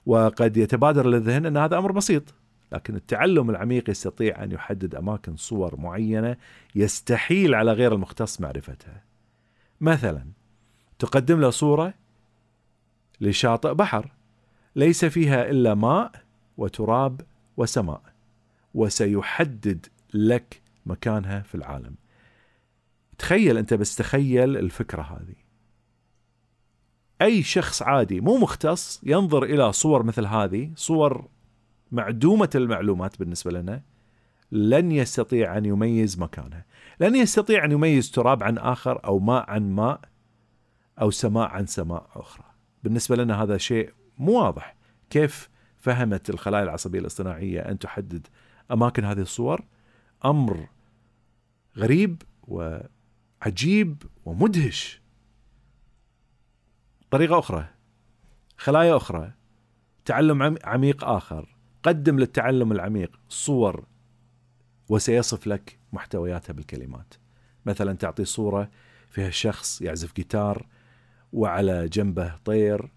وقد 0.07 0.57
يتبادر 0.57 1.07
للذهن 1.07 1.47
أن 1.47 1.57
هذا 1.57 1.79
أمر 1.79 1.93
بسيط 1.93 2.35
لكن 2.73 2.97
التعلم 2.97 3.51
العميق 3.51 3.91
يستطيع 3.91 4.45
أن 4.45 4.53
يحدد 4.53 4.95
أماكن 4.95 5.37
صور 5.37 5.81
معينة 5.81 6.37
يستحيل 6.75 7.55
على 7.55 7.73
غير 7.73 7.95
المختص 7.95 8.41
معرفتها. 8.41 9.03
مثلا 9.81 10.25
تقدم 10.99 11.41
له 11.41 11.51
صورة 11.51 11.95
لشاطئ 13.21 13.75
بحر 13.75 14.13
ليس 14.77 15.05
فيها 15.05 15.51
إلا 15.51 15.75
ماء 15.75 16.13
وتراب 16.57 17.21
وسماء 17.57 18.03
وسيحدد 18.75 19.87
لك 20.15 20.63
مكانها 20.87 21.41
في 21.41 21.55
العالم. 21.55 21.95
تخيل 23.19 23.59
أنت 23.59 23.75
بس 23.75 23.97
تخيل 23.97 24.57
الفكرة 24.57 25.03
هذه. 25.03 25.44
أي 27.25 27.43
شخص 27.43 27.83
عادي 27.83 28.21
مو 28.21 28.37
مختص 28.37 29.01
ينظر 29.03 29.45
إلى 29.45 29.73
صور 29.73 30.03
مثل 30.03 30.27
هذه 30.27 30.71
صور 30.77 31.29
معدومة 31.93 32.51
المعلومات 32.55 33.19
بالنسبة 33.19 33.51
لنا 33.51 33.83
لن 34.53 34.93
يستطيع 34.93 35.59
أن 35.59 35.65
يميز 35.65 36.19
مكانها 36.19 36.65
لن 37.01 37.17
يستطيع 37.17 37.65
أن 37.65 37.73
يميز 37.73 38.11
تراب 38.11 38.43
عن 38.43 38.59
آخر 38.59 39.05
أو 39.05 39.19
ماء 39.19 39.51
عن 39.51 39.73
ماء 39.73 40.01
أو 41.01 41.11
سماء 41.11 41.49
عن 41.49 41.67
سماء 41.67 42.11
أخرى. 42.15 42.45
بالنسبة 42.83 43.17
لنا 43.17 43.43
هذا 43.43 43.59
شيء 43.59 43.93
مو 44.19 44.33
واضح. 44.33 44.77
كيف 45.11 45.51
فهمت 45.79 46.31
الخلايا 46.31 46.63
العصبية 46.63 46.99
الاصطناعية 46.99 47.61
أن 47.61 47.79
تحدد 47.79 48.27
أماكن 48.71 49.05
هذه 49.05 49.21
الصور؟ 49.21 49.65
أمر 50.25 50.69
غريب 51.77 52.23
وعجيب 52.43 54.03
ومدهش. 54.25 55.04
طريقة 57.15 57.39
أخرى 57.39 57.67
خلايا 58.57 58.97
أخرى 58.97 59.33
تعلم 60.05 60.57
عميق 60.65 61.05
آخر. 61.05 61.57
قدم 61.83 62.19
للتعلم 62.19 62.73
العميق 62.73 63.21
صور 63.29 63.87
وسيصف 64.89 65.47
لك 65.47 65.79
محتوياتها 65.93 66.53
بالكلمات. 66.53 67.15
مثلا 67.67 67.93
تعطي 67.93 68.25
صورة 68.25 68.71
فيها 69.11 69.31
شخص 69.31 69.83
يعزف 69.83 70.15
جيتار 70.15 70.67
وعلى 71.33 71.89
جنبه 71.89 72.37
طير 72.45 72.93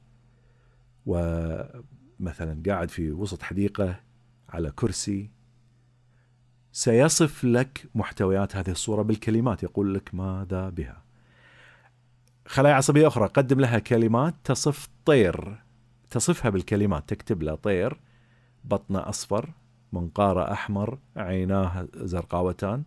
ومثلا 1.06 2.62
قاعد 2.68 2.90
في 2.90 3.12
وسط 3.12 3.42
حديقة 3.42 4.00
على 4.50 4.72
كرسي. 4.72 5.32
سيصف 6.72 7.44
لك 7.44 7.90
محتويات 7.96 8.56
هذه 8.56 8.72
الصورة 8.72 9.02
بالكلمات 9.02 9.64
يقول 9.64 9.94
لك 9.94 10.16
ماذا 10.16 10.70
بها؟ 10.70 11.07
خلايا 12.48 12.74
عصبية 12.74 13.08
أخرى 13.08 13.28
قدم 13.28 13.60
لها 13.60 13.80
كلمات 13.80 14.36
تصف 14.44 14.90
طير. 15.06 15.64
تصفها 16.10 16.52
بالكلمات 16.52 17.10
تكتب 17.10 17.44
له 17.44 17.56
طير 17.56 18.00
بطنه 18.64 19.10
أصفر 19.10 19.50
منقارة 19.94 20.52
أحمر 20.52 20.98
عيناه 21.16 21.88
زرقاوتان. 21.96 22.84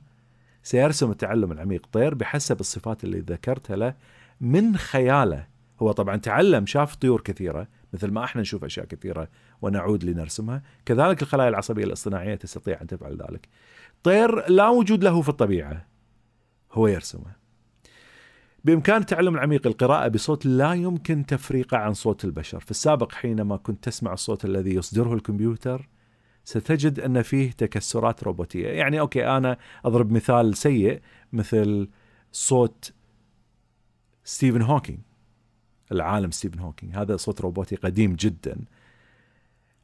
سيرسم 0.63 1.11
التعلم 1.11 1.53
العميق 1.53 1.87
طير 1.93 2.15
بحسب 2.15 2.61
الصفات 2.61 3.05
اللي 3.05 3.21
ذكرتها 3.21 3.77
له 3.77 3.95
من 4.41 4.77
خياله. 4.77 5.47
هو 5.83 5.93
طبعا 5.93 6.17
تعلم 6.17 6.67
شاف 6.67 6.97
طيور 6.97 7.21
كثيرة 7.21 7.69
مثل 7.93 8.11
ما 8.11 8.25
إحنا 8.25 8.43
نشوف 8.43 8.65
أشياء 8.65 8.87
كثيرة 8.87 9.29
ونعود 9.63 10.05
لنرسمها. 10.05 10.63
كذلك 10.87 11.23
الخلايا 11.23 11.49
العصبية 11.49 11.85
الاصطناعية 11.85 12.35
تستطيع 12.35 12.81
أن 12.83 12.87
تفعل 12.87 13.17
ذلك. 13.17 13.49
طير 14.03 14.51
لا 14.51 14.69
وجود 14.69 15.05
له 15.05 15.23
في 15.23 15.29
الطبيعة 15.29 15.87
هو 16.73 16.87
يرسمه. 16.87 17.40
بإمكان 18.65 19.01
التعلم 19.01 19.35
العميق 19.35 19.67
القراءة 19.67 20.09
بصوت 20.09 20.47
لا 20.47 20.73
يمكن 20.73 21.27
تفريقه 21.27 21.77
عن 21.77 21.95
صوت 21.95 22.25
البشر. 22.25 22.61
في 22.61 22.71
السابق 22.71 23.13
حينما 23.13 23.57
كنت 23.57 23.85
تسمع 23.85 24.13
الصوت 24.13 24.45
الذي 24.45 24.75
يصدره 24.75 25.15
الكمبيوتر 25.15 25.89
ستجد 26.45 27.01
أن 27.01 27.23
فيه 27.23 27.51
تكسرات 27.51 28.25
روبوتية. 28.25 28.69
يعني 28.69 29.01
أوكي 29.01 29.27
أنا 29.27 29.59
أضرب 29.85 30.13
مثال 30.13 30.57
سيء 30.57 31.01
مثل 31.33 31.89
صوت 32.33 32.93
ستيفن 34.25 34.63
هوكينج 34.63 34.99
العالم 35.93 36.31
ستيفن 36.31 36.59
هوكينج 36.59 36.97
هذا 36.97 37.17
صوت 37.17 37.41
روبوتي 37.41 37.77
قديم 37.77 38.15
جدا. 38.15 38.65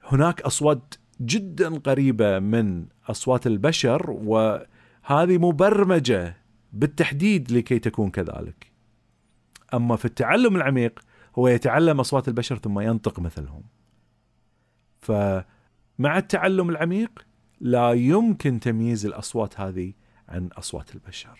هناك 0.04 0.40
أصوات 0.40 0.94
جدا 1.20 1.78
قريبة 1.78 2.38
من 2.38 2.86
أصوات 3.08 3.46
البشر 3.46 4.10
وهذه 4.10 5.38
مبرمجة 5.38 6.36
بالتحديد 6.78 7.52
لكي 7.52 7.78
تكون 7.78 8.10
كذلك. 8.10 8.72
أما 9.74 9.96
في 9.96 10.04
التعلم 10.04 10.56
العميق 10.56 11.00
هو 11.38 11.48
يتعلم 11.48 12.00
أصوات 12.00 12.28
البشر 12.28 12.58
ثم 12.58 12.80
ينطق 12.80 13.20
مثلهم. 13.20 13.62
فمع 15.00 16.18
التعلم 16.18 16.70
العميق 16.70 17.26
لا 17.60 17.92
يمكن 17.92 18.60
تمييز 18.60 19.06
الأصوات 19.06 19.60
هذه 19.60 19.92
عن 20.28 20.46
أصوات 20.46 20.94
البشر. 20.94 21.38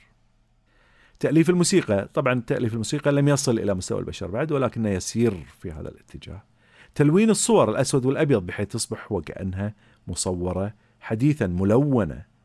تأليف 1.21 1.51
الموسيقى 1.51 2.09
طبعا 2.15 2.41
تأليف 2.47 2.73
الموسيقى 2.73 3.13
لم 3.13 3.29
يصل 3.29 3.59
إلى 3.59 3.75
مستوى 3.75 4.01
البشر 4.01 4.27
بعد 4.27 4.53
ولكنه 4.53 4.89
يسير 4.89 5.45
في 5.61 5.73
هذا 5.73 5.89
الاتجاه. 5.89 6.43
تلوين 6.95 7.31
الصور 7.31 7.71
الأسود 7.71 8.07
والأبيض 8.07 8.47
بحيث 8.47 8.69
تصبح 8.69 9.13
وكأنها 9.13 9.75
مصورة 10.07 10.75
حديثا 11.01 11.47
ملونة 11.47 12.36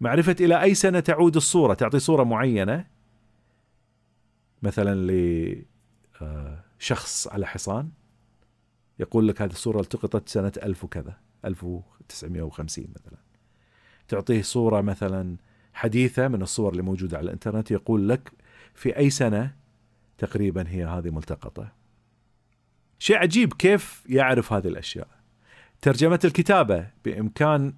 معرفة 0.00 0.36
إلى 0.40 0.62
أي 0.62 0.74
سنة 0.74 1.00
تعود 1.00 1.36
الصورة؟ 1.36 1.74
تعطي 1.74 1.98
صورة 1.98 2.24
معينة. 2.24 2.86
مثلا 4.62 5.10
لشخص 6.80 7.28
على 7.28 7.46
حصان 7.46 7.90
يقول 8.98 9.28
لك 9.28 9.42
هذه 9.42 9.50
الصورة 9.50 9.80
التقطت 9.80 10.28
سنة 10.28 10.52
ألف 10.62 10.84
وكذا 10.84 11.18
1950 11.44 12.86
مثلا. 12.96 13.18
تعطيه 14.08 14.42
صورة 14.42 14.80
مثلا 14.80 15.36
حديثة 15.74 16.28
من 16.28 16.42
الصور 16.42 16.72
اللي 16.72 16.82
موجودة 16.82 17.16
على 17.18 17.24
الإنترنت 17.24 17.70
يقول 17.70 18.08
لك 18.08 18.32
في 18.74 18.96
أي 18.96 19.10
سنة 19.10 19.54
تقريبا 20.18 20.68
هي 20.68 20.84
هذه 20.84 21.10
ملتقطة. 21.10 21.72
شيء 22.98 23.16
عجيب 23.16 23.52
كيف 23.52 24.04
يعرف 24.08 24.52
هذه 24.52 24.68
الأشياء. 24.68 25.08
ترجمة 25.82 26.20
الكتابة 26.24 26.86
بإمكان 27.04 27.74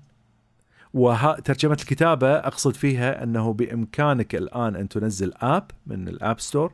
وترجمة 0.97 1.77
الكتابة 1.81 2.35
أقصد 2.35 2.75
فيها 2.75 3.23
أنه 3.23 3.53
بإمكانك 3.53 4.35
الآن 4.35 4.77
أن 4.77 4.89
تنزل 4.89 5.33
آب 5.37 5.71
من 5.87 6.09
الآب 6.09 6.41
ستور 6.41 6.73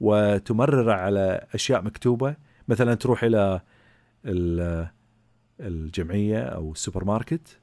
وتمرره 0.00 0.92
على 0.92 1.46
أشياء 1.54 1.82
مكتوبة 1.82 2.36
مثلا 2.68 2.94
تروح 2.94 3.24
إلى 3.24 3.60
الجمعية 5.60 6.40
أو 6.42 6.72
السوبر 6.72 7.04
ماركت 7.04 7.58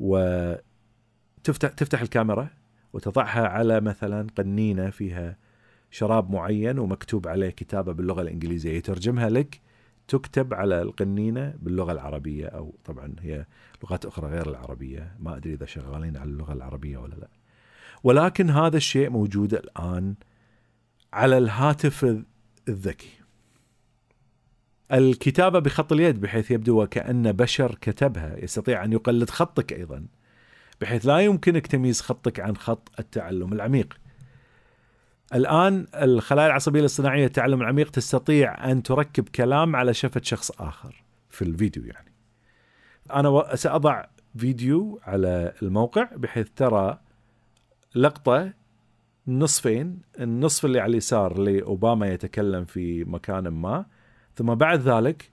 وتفتح 0.00 1.68
تفتح 1.76 2.00
الكاميرا 2.00 2.48
وتضعها 2.92 3.48
على 3.48 3.80
مثلا 3.80 4.26
قنينة 4.36 4.90
فيها 4.90 5.36
شراب 5.90 6.30
معين 6.30 6.78
ومكتوب 6.78 7.28
عليه 7.28 7.50
كتابة 7.50 7.92
باللغة 7.92 8.22
الإنجليزية 8.22 8.76
يترجمها 8.76 9.30
لك 9.30 9.60
تكتب 10.08 10.54
على 10.54 10.82
القنينة 10.82 11.54
باللغة 11.58 11.92
العربية 11.92 12.46
أو 12.46 12.74
طبعا 12.84 13.14
هي 13.20 13.46
لغات 13.84 14.06
أخرى 14.06 14.28
غير 14.28 14.50
العربية. 14.50 15.16
ما 15.18 15.36
أدري 15.36 15.54
إذا 15.54 15.66
شغالين 15.66 16.16
على 16.16 16.30
اللغة 16.30 16.52
العربية 16.52 16.98
ولا 16.98 17.14
لا. 17.14 17.28
ولكن 18.04 18.50
هذا 18.50 18.76
الشيء 18.76 19.10
موجود 19.10 19.54
الآن 19.54 20.14
على 21.12 21.38
الهاتف 21.38 22.24
الذكي. 22.68 23.10
الكتابة 24.92 25.58
بخط 25.58 25.92
اليد 25.92 26.20
بحيث 26.20 26.50
يبدو 26.50 26.82
وكأن 26.82 27.32
بشر 27.32 27.74
كتبها. 27.74 28.36
يستطيع 28.44 28.84
أن 28.84 28.92
يقلد 28.92 29.30
خطك 29.30 29.72
أيضا 29.72 30.06
بحيث 30.80 31.06
لا 31.06 31.18
يمكنك 31.18 31.66
تمييز 31.66 32.00
خطك 32.00 32.40
عن 32.40 32.56
خط 32.56 32.92
التعلم 32.98 33.52
العميق. 33.52 33.98
الآن 35.34 35.86
الخلايا 35.94 36.46
العصبية 36.46 36.80
الاصطناعية 36.80 37.26
التعلم 37.26 37.60
العميق 37.60 37.90
تستطيع 37.90 38.70
أن 38.70 38.82
تركب 38.82 39.28
كلام 39.28 39.76
على 39.76 39.94
شفة 39.94 40.20
شخص 40.24 40.50
آخر. 40.50 41.04
في 41.30 41.42
الفيديو 41.42 41.84
يعني. 41.84 42.12
أنا 43.12 43.56
سأضع 43.56 44.04
فيديو 44.36 45.00
على 45.02 45.52
الموقع 45.62 46.08
بحيث 46.16 46.48
ترى 46.56 47.00
لقطة 47.94 48.52
نصفين 49.28 50.00
النصف 50.20 50.64
اللي 50.64 50.80
على 50.80 50.90
اليسار 50.90 51.38
لأوباما 51.38 52.08
يتكلم 52.08 52.64
في 52.64 53.04
مكان 53.04 53.48
ما. 53.48 53.86
ثم 54.34 54.54
بعد 54.54 54.80
ذلك 54.80 55.30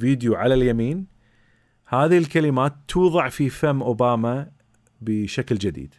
فيديو 0.00 0.34
على 0.34 0.54
اليمين. 0.54 1.06
هذه 1.84 2.18
الكلمات 2.18 2.74
توضع 2.88 3.28
في 3.28 3.48
فم 3.48 3.82
أوباما 3.82 4.50
بشكل 5.00 5.56
جديد. 5.56 5.94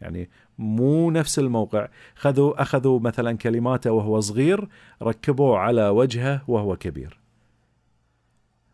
يعني 0.00 0.30
مو 0.58 1.10
نفس 1.10 1.38
الموقع. 1.38 1.88
خذوا 2.14 2.62
أخذوا 2.62 3.00
مثلا 3.00 3.36
كلماته 3.36 3.92
وهو 3.92 4.20
صغير 4.20 4.68
ركبوه 5.02 5.58
على 5.58 5.88
وجهه 5.88 6.42
وهو 6.48 6.76
كبير. 6.76 7.20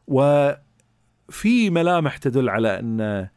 وفي 0.06 1.70
ملامح 1.70 2.16
تدل 2.16 2.48
على 2.48 2.78
أن 2.78 3.28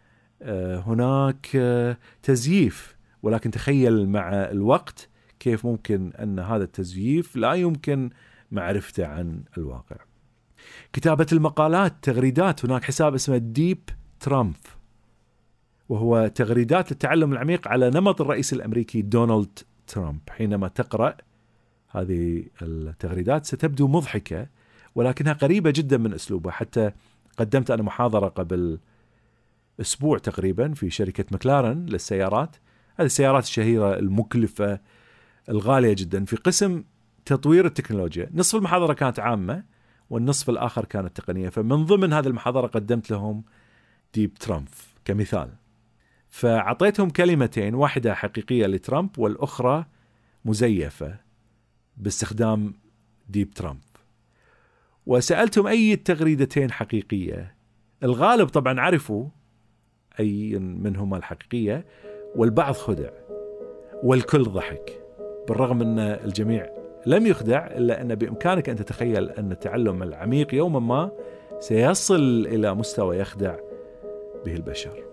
آه، 0.42 0.80
هناك 0.80 1.48
آه، 1.56 1.98
تزييف. 2.24 2.96
ولكن 3.24 3.52
تخيل 3.52 4.10
مع 4.10 4.30
الوقت 4.34 5.10
كيف 5.40 5.66
ممكن 5.66 6.12
أن 6.20 6.40
هذا 6.40 6.64
التزييف 6.64 7.36
لا 7.36 7.54
يمكن 7.54 8.10
معرفته 8.52 9.08
عن 9.08 9.44
الواقع. 9.58 9.96
كتابة 10.94 11.28
المقالات 11.32 11.94
تغريدات. 12.02 12.66
هناك 12.66 12.84
حساب 12.84 13.14
اسمه 13.14 13.38
ديب 13.38 13.90
ترامب 14.20 14.56
وهو 15.90 16.28
تغريدات 16.28 16.92
للتعلم 16.92 17.34
العميق 17.34 17.68
على 17.68 17.90
نمط 17.90 18.22
الرئيس 18.22 18.54
الأمريكي 18.54 19.02
دونالد 19.02 19.60
ترامب. 19.88 20.20
حينما 20.30 20.68
تقرأ 20.68 21.18
هذه 21.90 22.44
التغريدات 22.62 23.46
ستبدو 23.46 23.88
مضحكة 23.88 24.48
ولكنها 24.96 25.34
قريبة 25.34 25.72
جدا 25.72 25.98
من 25.98 26.14
اسلوبه 26.14 26.52
حتى 26.52 26.92
قدمت 27.38 27.72
أنا 27.72 27.84
محاضرة 27.84 28.28
قبل 28.28 28.80
أسبوع 29.82 30.18
تقريبا 30.18 30.74
في 30.74 30.90
شركة 30.90 31.26
مكلارن 31.32 31.86
للسيارات. 31.86 32.56
هذه 32.96 33.06
السيارات 33.06 33.44
الشهيرة 33.44 34.00
المكلفة 34.00 34.80
الغالية 35.50 35.94
جدا. 35.94 36.26
في 36.26 36.36
قسم 36.36 36.84
تطوير 37.26 37.66
التكنولوجيا 37.66 38.30
نصف 38.34 38.56
المحاضرة 38.56 38.94
كانت 38.94 39.20
عامة 39.20 39.64
والنصف 40.10 40.50
الآخر 40.50 40.86
كانت 40.86 41.18
تقنية. 41.18 41.50
فمن 41.50 41.86
ضمن 41.86 42.14
هذه 42.14 42.28
المحاضرة 42.28 42.68
قدمت 42.68 43.12
لهم 43.12 43.44
ديب 44.14 44.34
ترامب. 44.34 44.68
كمثال. 45.06 45.50
فعطيتهم 46.36 47.10
كلمتين 47.10 47.76
واحدة 47.76 48.14
حقيقية 48.14 48.66
لترامب 48.66 49.20
والأخرى 49.20 49.86
مزيفة 50.46 51.16
باستخدام 51.98 52.74
ديب 53.30 53.52
ترامب. 53.52 53.80
وسألتهم 55.06 55.68
أي 55.68 55.94
التغريدتين 55.94 56.72
حقيقية. 56.72 57.56
الغالب 58.04 58.48
طبعا 58.48 58.80
عرفوا 58.82 59.28
أي 60.20 60.60
منهما 60.60 61.18
الحقيقية 61.18 61.86
والبعض 62.36 62.74
خدع 62.74 63.10
والكل 64.04 64.44
ضحك 64.44 65.02
بالرغم 65.48 65.82
أن 65.82 66.00
الجميع 66.00 66.70
لم 67.06 67.28
يخدع 67.28 67.68
إلا 67.68 68.02
أن 68.02 68.16
بإمكانك 68.16 68.70
أن 68.70 68.76
تتخيل 68.76 69.30
أن 69.30 69.52
التعلم 69.52 70.04
العميق 70.04 70.56
يوما 70.56 70.80
ما 70.80 71.12
سيصل 71.60 72.48
إلى 72.48 72.76
مستوى 72.76 73.18
يخدع 73.18 73.56
به 74.46 74.56
البشر. 74.56 75.05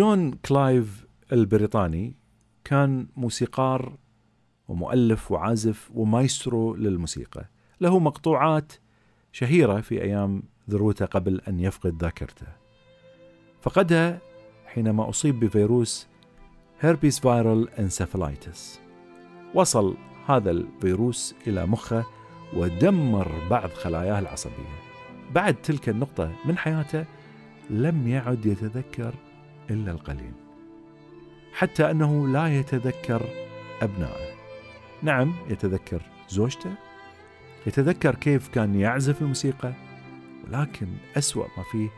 جون 0.00 0.30
كلايف 0.32 1.06
البريطاني 1.32 2.14
كان 2.64 3.06
موسيقار 3.16 3.92
ومؤلف 4.68 5.32
وعازف 5.32 5.90
ومايسترو 5.94 6.74
للموسيقى. 6.74 7.44
له 7.80 7.98
مقطوعات 7.98 8.72
شهيرة 9.32 9.80
في 9.80 10.02
أيام 10.02 10.42
ذروته 10.70 11.06
قبل 11.06 11.40
أن 11.48 11.60
يفقد 11.60 12.02
ذاكرته. 12.02 12.46
فقدها 13.62 14.18
حينما 14.66 15.08
أصيب 15.08 15.40
بفيروس 15.40 16.06
herpes 16.80 17.20
viral 17.20 17.70
encephalitis. 17.70 18.80
وصل 19.54 19.96
هذا 20.26 20.50
الفيروس 20.50 21.34
إلى 21.46 21.66
مخه 21.66 22.04
ودمر 22.56 23.48
بعض 23.50 23.70
خلاياه 23.70 24.18
العصبية. 24.18 24.80
بعد 25.34 25.54
تلك 25.54 25.88
النقطة 25.88 26.32
من 26.44 26.58
حياته 26.58 27.04
لم 27.70 28.08
يعد 28.08 28.46
يتذكر 28.46 29.14
إلا 29.70 29.92
القليل 29.92 30.32
حتى 31.52 31.90
أنه 31.90 32.28
لا 32.28 32.58
يتذكر 32.58 33.22
أبنائه. 33.82 34.30
نعم 35.02 35.34
يتذكر 35.48 36.02
زوجته 36.28 36.70
يتذكر 37.66 38.14
كيف 38.14 38.48
كان 38.48 38.74
يعزف 38.74 39.22
الموسيقى 39.22 39.72
ولكن 40.44 40.86
أسوأ 41.16 41.46
ما 41.56 41.62
فيه 41.72 41.88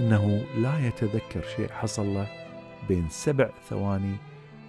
أنه 0.00 0.44
لا 0.56 0.86
يتذكر 0.86 1.42
شيء 1.56 1.72
حصل 1.72 2.14
له 2.14 2.26
بين 2.88 3.08
سبع 3.08 3.50
ثواني 3.68 4.16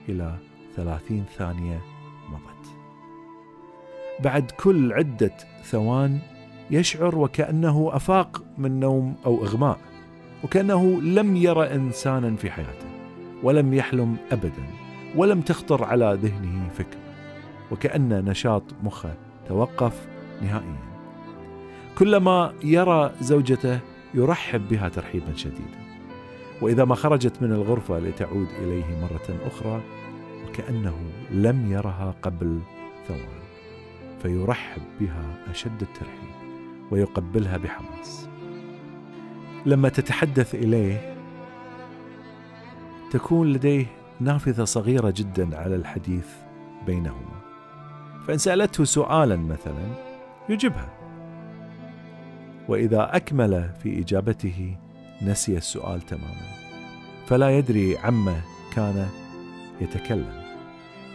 إلى 0.09 0.37
ثلاثين 0.75 1.25
ثانية 1.37 1.81
مضت. 2.29 2.77
بعد 4.19 4.51
كل 4.51 4.93
عدة 4.93 5.37
ثوان 5.63 6.19
يشعر 6.71 7.17
وكأنه 7.17 7.89
أفاق 7.93 8.43
من 8.57 8.79
نوم 8.79 9.15
أو 9.25 9.43
إغماء. 9.43 9.79
وكأنه 10.43 11.01
لم 11.01 11.35
يرى 11.35 11.75
إنسانا 11.75 12.35
في 12.35 12.51
حياته 12.51 12.87
ولم 13.43 13.73
يحلم 13.73 14.17
أبدا 14.31 14.63
ولم 15.15 15.41
تخطر 15.41 15.83
على 15.83 16.19
ذهنه 16.21 16.69
فكرة 16.69 16.99
وكأن 17.71 18.25
نشاط 18.25 18.63
مخه 18.83 19.13
توقف 19.47 20.07
نهائيا. 20.41 20.93
كلما 21.97 22.53
يرى 22.63 23.11
زوجته 23.21 23.79
يرحب 24.13 24.67
بها 24.69 24.89
ترحيبا 24.89 25.35
شديدا. 25.35 25.83
وإذا 26.61 26.85
ما 26.85 26.95
خرجت 26.95 27.41
من 27.41 27.51
الغرفة 27.51 27.99
لتعود 27.99 28.47
إليه 28.61 28.85
مرة 29.01 29.47
أخرى 29.47 29.81
وكأنه 30.47 30.95
لم 31.31 31.71
يرها 31.71 32.15
قبل 32.21 32.59
ثوان 33.07 33.43
فيرحب 34.21 34.81
بها 34.99 35.37
أشد 35.51 35.81
الترحيب 35.81 36.33
ويقبلها 36.91 37.57
بحماس. 37.57 38.29
لما 39.65 39.89
تتحدث 39.89 40.55
إليه 40.55 41.15
تكون 43.11 43.53
لديه 43.53 43.85
نافذة 44.19 44.63
صغيرة 44.63 45.13
جدا 45.17 45.57
على 45.57 45.75
الحديث 45.75 46.27
بينهما. 46.85 47.41
فإن 48.27 48.37
سألته 48.37 48.83
سؤالا 48.83 49.35
مثلا 49.35 49.87
يجبها. 50.49 50.89
وإذا 52.69 53.15
أكمل 53.15 53.69
في 53.83 53.99
إجابته 53.99 54.75
نسي 55.21 55.57
السؤال 55.57 56.01
تماما. 56.01 56.53
فلا 57.27 57.57
يدري 57.57 57.97
عما 57.97 58.41
كان 58.75 59.07
يتكلم. 59.81 60.43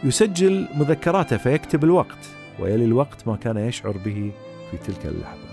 يسجل 0.05 0.69
مذكراته 0.75 1.37
فيكتب 1.37 1.85
الوقت 1.85 2.31
ويلي 2.59 2.85
الوقت 2.85 3.29
ما 3.29 3.37
كان 3.37 3.57
يشعر 3.57 3.97
به 4.05 4.33
في 4.71 4.77
تلك 4.77 5.07
اللحظة. 5.07 5.49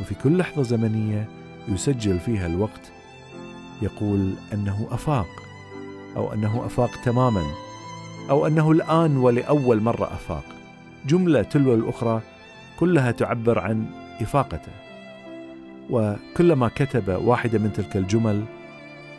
وفي 0.00 0.14
كل 0.14 0.38
لحظة 0.38 0.62
زمنية 0.62 1.28
يسجل 1.68 2.18
فيها 2.18 2.46
الوقت 2.46 2.92
يقول 3.82 4.34
أنه 4.52 4.88
أفاق 4.90 5.28
أو 6.16 6.32
أنه 6.32 6.66
أفاق 6.66 6.90
تماما 7.04 7.42
أو 8.30 8.46
أنه 8.46 8.70
الآن 8.70 9.16
ولأول 9.16 9.80
مرة 9.80 10.04
أفاق. 10.04 10.44
جملة 11.06 11.42
تلو 11.42 11.74
الأخرى 11.74 12.20
كلها 12.78 13.10
تعبر 13.10 13.58
عن 13.58 13.86
إفاقته. 14.20 14.72
وكلما 15.90 16.68
كتب 16.68 17.08
واحدة 17.24 17.58
من 17.58 17.72
تلك 17.72 17.96
الجمل 17.96 18.44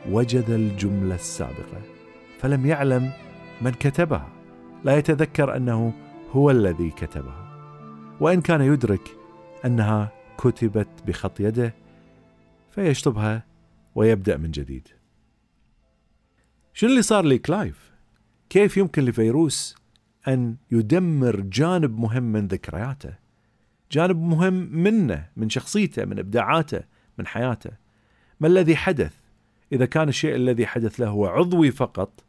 وجد 0.09 0.49
الجملة 0.49 1.15
السابقة 1.15 1.81
فلم 2.39 2.65
يعلم 2.65 3.11
من 3.61 3.71
كتبها 3.71 4.27
لا 4.83 4.97
يتذكر 4.97 5.55
أنه 5.55 5.93
هو 6.31 6.51
الذي 6.51 6.89
كتبها. 6.89 7.43
وإن 8.19 8.41
كان 8.41 8.61
يدرك 8.61 9.11
أنها 9.65 10.11
كتبت 10.37 10.87
بخط 11.07 11.39
يده 11.39 11.73
فيشطبها 12.73 13.45
ويبدأ 13.95 14.37
من 14.37 14.51
جديد. 14.51 14.87
شنو 16.73 16.89
اللي 16.89 17.01
صار 17.01 17.25
لكلايف 17.25 17.91
كيف 18.49 18.77
يمكن 18.77 19.05
لفيروس 19.05 19.75
أن 20.27 20.55
يدمر 20.71 21.39
جانب 21.39 21.99
مهم 21.99 22.23
من 22.23 22.47
ذكرياته؟ 22.47 23.13
جانب 23.91 24.17
مهم 24.17 24.53
منه 24.71 25.29
من 25.37 25.49
شخصيته 25.49 26.05
من 26.05 26.19
إبداعاته 26.19 26.81
من 27.17 27.27
حياته. 27.27 27.71
ما 28.39 28.47
الذي 28.47 28.75
حدث؟ 28.75 29.15
إذا 29.71 29.85
كان 29.85 30.09
الشيء 30.09 30.35
الذي 30.35 30.67
حدث 30.67 30.99
له 30.99 31.07
هو 31.07 31.25
عضوي 31.25 31.71
فقط 31.71 32.23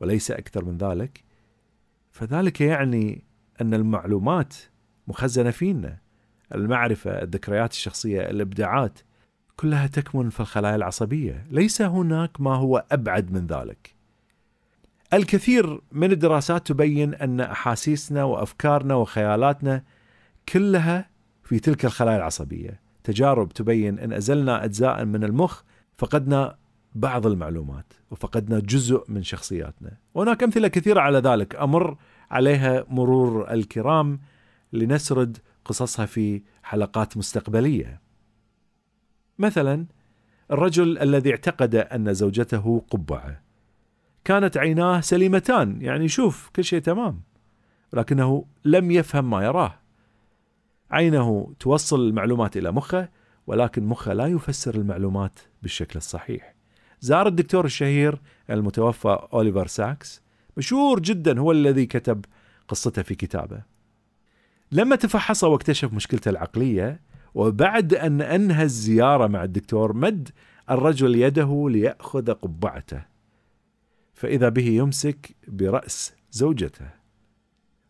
وليس 0.00 0.30
أكثر 0.30 0.64
من 0.64 0.78
ذلك 0.78 1.24
فذلك 2.10 2.60
يعني 2.60 3.24
أن 3.60 3.74
المعلومات 3.74 4.54
مخزنة 5.08 5.50
فينا. 5.50 5.98
المعرفة 6.54 7.22
الذكريات 7.22 7.72
الشخصية 7.72 8.20
الإبداعات 8.30 8.98
كلها 9.60 9.86
تكمن 9.86 10.30
في 10.30 10.40
الخلايا 10.40 10.76
العصبية. 10.76 11.46
ليس 11.50 11.82
هناك 11.82 12.40
ما 12.40 12.54
هو 12.54 12.84
أبعد 12.92 13.32
من 13.32 13.46
ذلك. 13.46 13.94
الكثير 15.12 15.80
من 15.92 16.12
الدراسات 16.12 16.66
تبين 16.66 17.14
أن 17.14 17.40
أحاسيسنا 17.40 18.24
وأفكارنا 18.24 18.94
وخيالاتنا 18.94 19.82
كلها 20.48 21.08
في 21.44 21.58
تلك 21.58 21.84
الخلايا 21.84 22.16
العصبية. 22.16 22.80
تجارب 23.04 23.48
تبين 23.48 23.98
أن 23.98 24.12
أزلنا 24.12 24.64
أجزاء 24.64 25.04
من 25.04 25.24
المخ 25.24 25.62
فقدنا 25.98 26.56
بعض 26.94 27.26
المعلومات 27.26 27.92
وفقدنا 28.10 28.60
جزء 28.60 29.04
من 29.08 29.22
شخصياتنا. 29.22 29.96
وهناك 30.14 30.42
أمثلة 30.42 30.68
كثيرة 30.68 31.00
على 31.00 31.18
ذلك. 31.18 31.56
أمر 31.56 31.96
عليها 32.30 32.84
مرور 32.88 33.50
الكرام 33.50 34.20
لنسرد 34.72 35.38
قصصها 35.64 36.06
في 36.06 36.42
حلقات 36.62 37.16
مستقبلية. 37.16 38.07
مثلا 39.38 39.86
الرجل 40.50 40.98
الذي 40.98 41.30
اعتقد 41.30 41.74
أن 41.74 42.14
زوجته 42.14 42.82
قبعة. 42.90 43.42
كانت 44.24 44.56
عيناه 44.56 45.00
سليمتان 45.00 45.82
يعني 45.82 46.04
يشوف 46.04 46.50
كل 46.56 46.64
شيء 46.64 46.80
تمام 46.80 47.20
ولكنه 47.92 48.44
لم 48.64 48.90
يفهم 48.90 49.30
ما 49.30 49.44
يراه. 49.44 49.78
عينه 50.90 51.54
توصل 51.60 52.00
المعلومات 52.00 52.56
إلى 52.56 52.72
مخه 52.72 53.08
ولكن 53.46 53.86
مخه 53.86 54.12
لا 54.12 54.26
يفسر 54.26 54.74
المعلومات 54.74 55.38
بالشكل 55.62 55.96
الصحيح. 55.96 56.54
زار 57.00 57.26
الدكتور 57.26 57.64
الشهير 57.64 58.20
المتوفى 58.50 59.18
أوليفر 59.32 59.66
ساكس 59.66 60.22
مشهور 60.56 61.00
جدا 61.00 61.40
هو 61.40 61.52
الذي 61.52 61.86
كتب 61.86 62.24
قصته 62.68 63.02
في 63.02 63.14
كتابه. 63.14 63.62
لما 64.72 64.96
تفحص 64.96 65.44
واكتشف 65.44 65.92
مشكلته 65.92 66.28
العقلية 66.28 67.00
وبعد 67.34 67.94
أن 67.94 68.22
أنهى 68.22 68.62
الزيارة 68.62 69.26
مع 69.26 69.44
الدكتور 69.44 69.92
مد 69.92 70.28
الرجل 70.70 71.14
يده 71.16 71.68
ليأخذ 71.70 72.32
قبعته 72.32 73.02
فإذا 74.14 74.48
به 74.48 74.66
يمسك 74.66 75.36
برأس 75.48 76.14
زوجته 76.30 76.98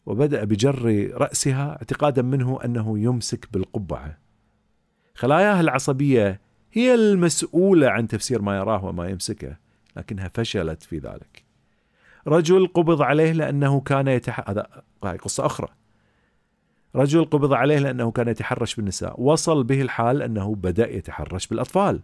وبدأ 0.07 0.44
بجر 0.44 1.11
رأسها 1.14 1.70
اعتقادا 1.70 2.22
منه 2.22 2.59
أنه 2.64 2.98
يمسك 2.98 3.48
بالقبعة. 3.53 4.18
خلاياه 5.14 5.61
العصبية 5.61 6.40
هي 6.72 6.94
المسؤولة 6.94 7.88
عن 7.88 8.09
تفسير 8.09 8.42
ما 8.42 8.57
يراه 8.57 8.85
وما 8.85 9.09
يمسكه 9.09 9.57
لكنها 9.96 10.31
فشلت 10.35 10.83
في 10.83 10.98
ذلك. 10.98 11.44
رجل 12.27 12.66
قبض 12.66 13.03
عليه 13.03 13.33
لأنه 13.33 13.81
كان 13.81 14.09
يتح... 14.09 14.51
هذا 14.51 14.83
قصة 15.03 15.46
أخرى. 15.46 15.68
رجل 16.96 17.24
قبض 17.24 17.53
عليه 17.53 17.79
لأنه 17.79 18.11
كان 18.11 18.29
يتحرش 18.29 18.74
بالنساء. 18.74 19.20
وصل 19.20 19.64
به 19.64 19.83
الحال 19.83 20.22
أنه 20.22 20.55
بدأ 20.55 20.90
يتحرش 20.90 21.46
بالأطفال. 21.46 22.01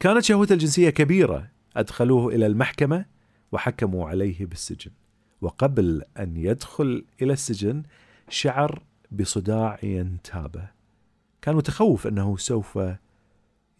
كانت 0.00 0.24
شهوته 0.24 0.52
الجنسية 0.52 0.90
كبيرة. 0.90 1.48
أدخلوه 1.76 2.34
إلى 2.34 2.46
المحكمة 2.46 3.04
وحكموا 3.52 4.08
عليه 4.08 4.46
بالسجن. 4.46 4.90
وقبل 5.40 6.02
أن 6.18 6.36
يدخل 6.36 7.04
إلى 7.22 7.32
السجن 7.32 7.82
شعر 8.28 8.82
بصداع 9.10 9.78
ينتابه. 9.82 10.68
كان 11.42 11.56
متخوف 11.56 12.06
أنه 12.06 12.36
سوف 12.36 12.78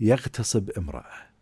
يغتصب 0.00 0.70
امرأة. 0.70 1.32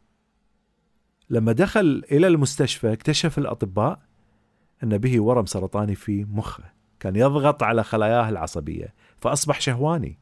لما 1.31 1.53
دخل 1.53 2.05
إلى 2.13 2.27
المستشفى 2.27 2.93
اكتشف 2.93 3.39
الأطباء 3.39 4.01
أن 4.83 4.99
به 4.99 5.23
ورم 5.23 5.47
سرطاني 5.47 5.95
في 5.95 6.25
مخه. 6.25 6.80
كان 7.01 7.17
يضغط 7.17 7.63
على 7.63 7.85
خلاياه 7.85 8.29
العصبية 8.29 8.95
فأصبح 9.21 9.61
شهواني. 9.61 10.19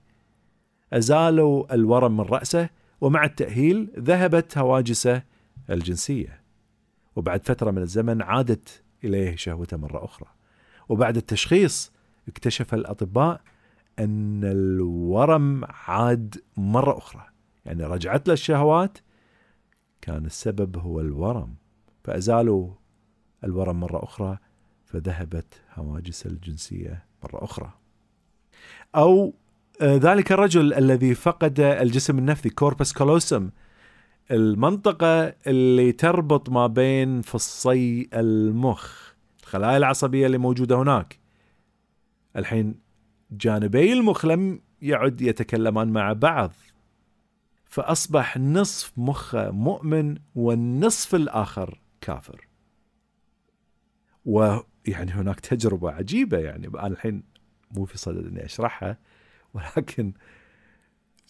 أزالوا 0.93 1.75
الورم 1.75 2.17
من 2.17 2.25
رأسه 2.25 2.69
ومع 3.01 3.25
التأهيل 3.25 3.91
ذهبت 3.99 4.59
هواجسه 4.59 5.23
الجنسية. 5.71 6.41
وبعد 7.17 7.47
فترة 7.47 7.71
من 7.71 7.83
الزمن 7.83 8.23
عادت 8.23 8.83
إليه 9.05 9.37
شهوته 9.37 9.77
مرة 9.77 10.05
أخرى. 10.05 10.29
وبعد 10.89 11.17
التشخيص 11.17 11.93
اكتشف 12.29 12.75
الأطباء 12.75 13.41
أن 13.99 14.45
الورم 14.45 15.65
عاد 15.65 16.43
مرة 16.57 16.99
أخرى. 16.99 17.27
يعني 17.65 17.85
رجعت 17.85 18.29
له 18.29 18.35
الشهوات 18.35 18.99
كان 20.01 20.27
السبب 20.27 20.77
هو 20.77 21.01
الورم. 21.01 21.55
فأزالوا 22.05 22.71
الورم 23.45 23.81
مرة 23.81 24.05
أخرى 24.05 24.39
فذهبت 24.89 25.55
هواجس 25.75 26.27
الجنسية 26.27 27.05
مرة 27.25 27.45
أخرى. 27.45 27.73
أو 28.97 29.35
آه، 29.81 29.97
ذلك 29.97 30.33
الرجل 30.33 30.75
الذي 30.75 31.15
فقد 31.15 31.61
الجسم 31.61 32.19
النفسي 32.19 32.51
كوربس 32.51 32.93
كولوسم 32.93 33.51
المنطقة 34.31 35.35
اللي 35.47 35.93
تربط 35.93 36.51
ما 36.51 36.67
بين 36.67 37.23
فصي 37.23 38.09
المخ 38.15 39.13
الخلايا 39.41 39.77
العصبية 39.77 40.27
اللي 40.27 40.39
موجودة 40.39 40.77
هناك. 40.83 41.19
الحين 42.37 42.75
جانبي 43.31 43.93
المخ 43.93 44.27
لم 44.27 44.61
يعد 44.83 45.21
يتكلمان 45.21 45.89
مع 45.89 46.13
بعض 46.13 46.53
فأصبح 47.65 48.37
نصف 48.37 48.93
مخه 48.97 49.51
مؤمن 49.51 50.19
والنصف 50.35 51.15
الآخر 51.15 51.81
كافر. 52.01 52.49
ويعني 54.89 55.13
هناك 55.13 55.41
تجربة 55.41 55.91
عجيبة 55.91 56.39
يعني 56.39 56.67
أنا 56.67 56.87
الحين 56.87 57.23
مو 57.77 57.85
في 57.85 57.99
صدد 57.99 58.27
أني 58.27 58.45
أشرحها 58.45 58.99
ولكن 59.55 60.13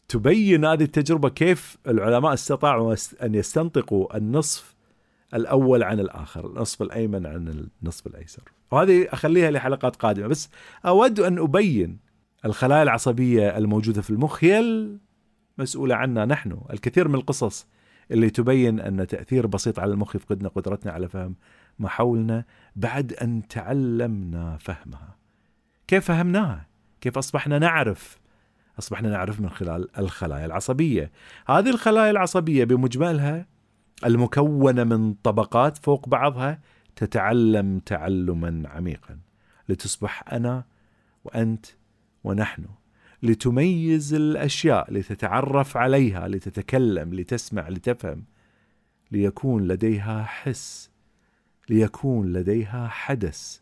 تبين 0.09 0.65
هذه 0.65 0.83
التجربة 0.83 1.29
كيف 1.29 1.77
العلماء 1.87 2.35
استطاعوا 2.35 2.97
أن 3.23 3.35
يستنطقوا 3.35 4.17
النصف 4.17 4.75
الأول 5.35 5.83
عن 5.83 6.01
الآخر 6.01 6.47
النصف 6.47 6.83
الأيمن 6.83 7.27
عن 7.27 7.69
النصف 7.83 8.07
الأيسر. 8.07 8.43
وهذه 8.71 9.09
أخليها 9.13 9.51
لحلقات 9.51 9.97
قادمة 9.97 10.27
بس 10.27 10.51
أود 10.87 11.21
أن 11.21 11.39
أبين 11.39 11.99
الخلايا 12.45 12.83
العصبية 12.83 13.59
الموجودة 13.59 14.03
في 14.03 14.11
المخ 14.11 14.45
هي 14.45 14.89
المسؤولة 15.59 15.95
عنا 15.95 16.25
نحن 16.25 16.61
الكثير 16.73 17.09
من 17.09 17.15
القصص 17.15 17.67
اللي 18.11 18.31
تبين 18.31 18.81
أن 18.81 19.07
تأثير 19.07 19.47
بسيط 19.47 19.79
على 19.79 19.93
المخ 19.93 20.17
يفقدنا 20.17 20.49
قدرتنا 20.49 20.93
على 20.93 21.09
فهم 21.09 21.35
ما 21.79 21.89
حولنا 21.89 22.45
بعد 22.77 23.13
أن 23.13 23.49
تعلمنا 23.49 24.57
فهمها. 24.57 25.17
كيف 25.89 26.05
فهمناها؟ 26.05 26.67
كيف 27.01 27.19
أصبحنا 27.19 27.59
نعرف؟ 27.59 28.19
أصبحنا 28.79 29.11
نعرف 29.11 29.41
من 29.41 29.51
خلال 29.51 29.99
الخلايا 29.99 30.47
العصبية. 30.47 31.11
هذه 31.49 31.71
الخلايا 31.71 32.11
العصبية 32.11 32.65
بمجملها 32.65 33.47
المكونة 34.05 34.85
من 34.85 35.15
طبقات 35.15 35.79
فوق 35.79 36.09
بعضها 36.09 36.61
تتعلم 36.97 37.79
تعلما 37.79 38.69
عميقا. 38.69 39.19
لتصبح 39.69 40.33
أنا 40.33 40.65
وأنت 41.25 41.67
ونحن. 42.25 42.65
لتميز 43.23 44.15
الأشياء 44.15 44.93
لتتعرف 44.93 45.77
عليها 45.77 46.29
لتتكلم 46.29 47.15
لتسمع 47.15 47.69
لتفهم 47.69 48.25
ليكون 49.11 49.69
لديها 49.69 50.23
حس 50.23 50.91
ليكون 51.69 52.33
لديها 52.33 52.89
حدث 52.89 53.61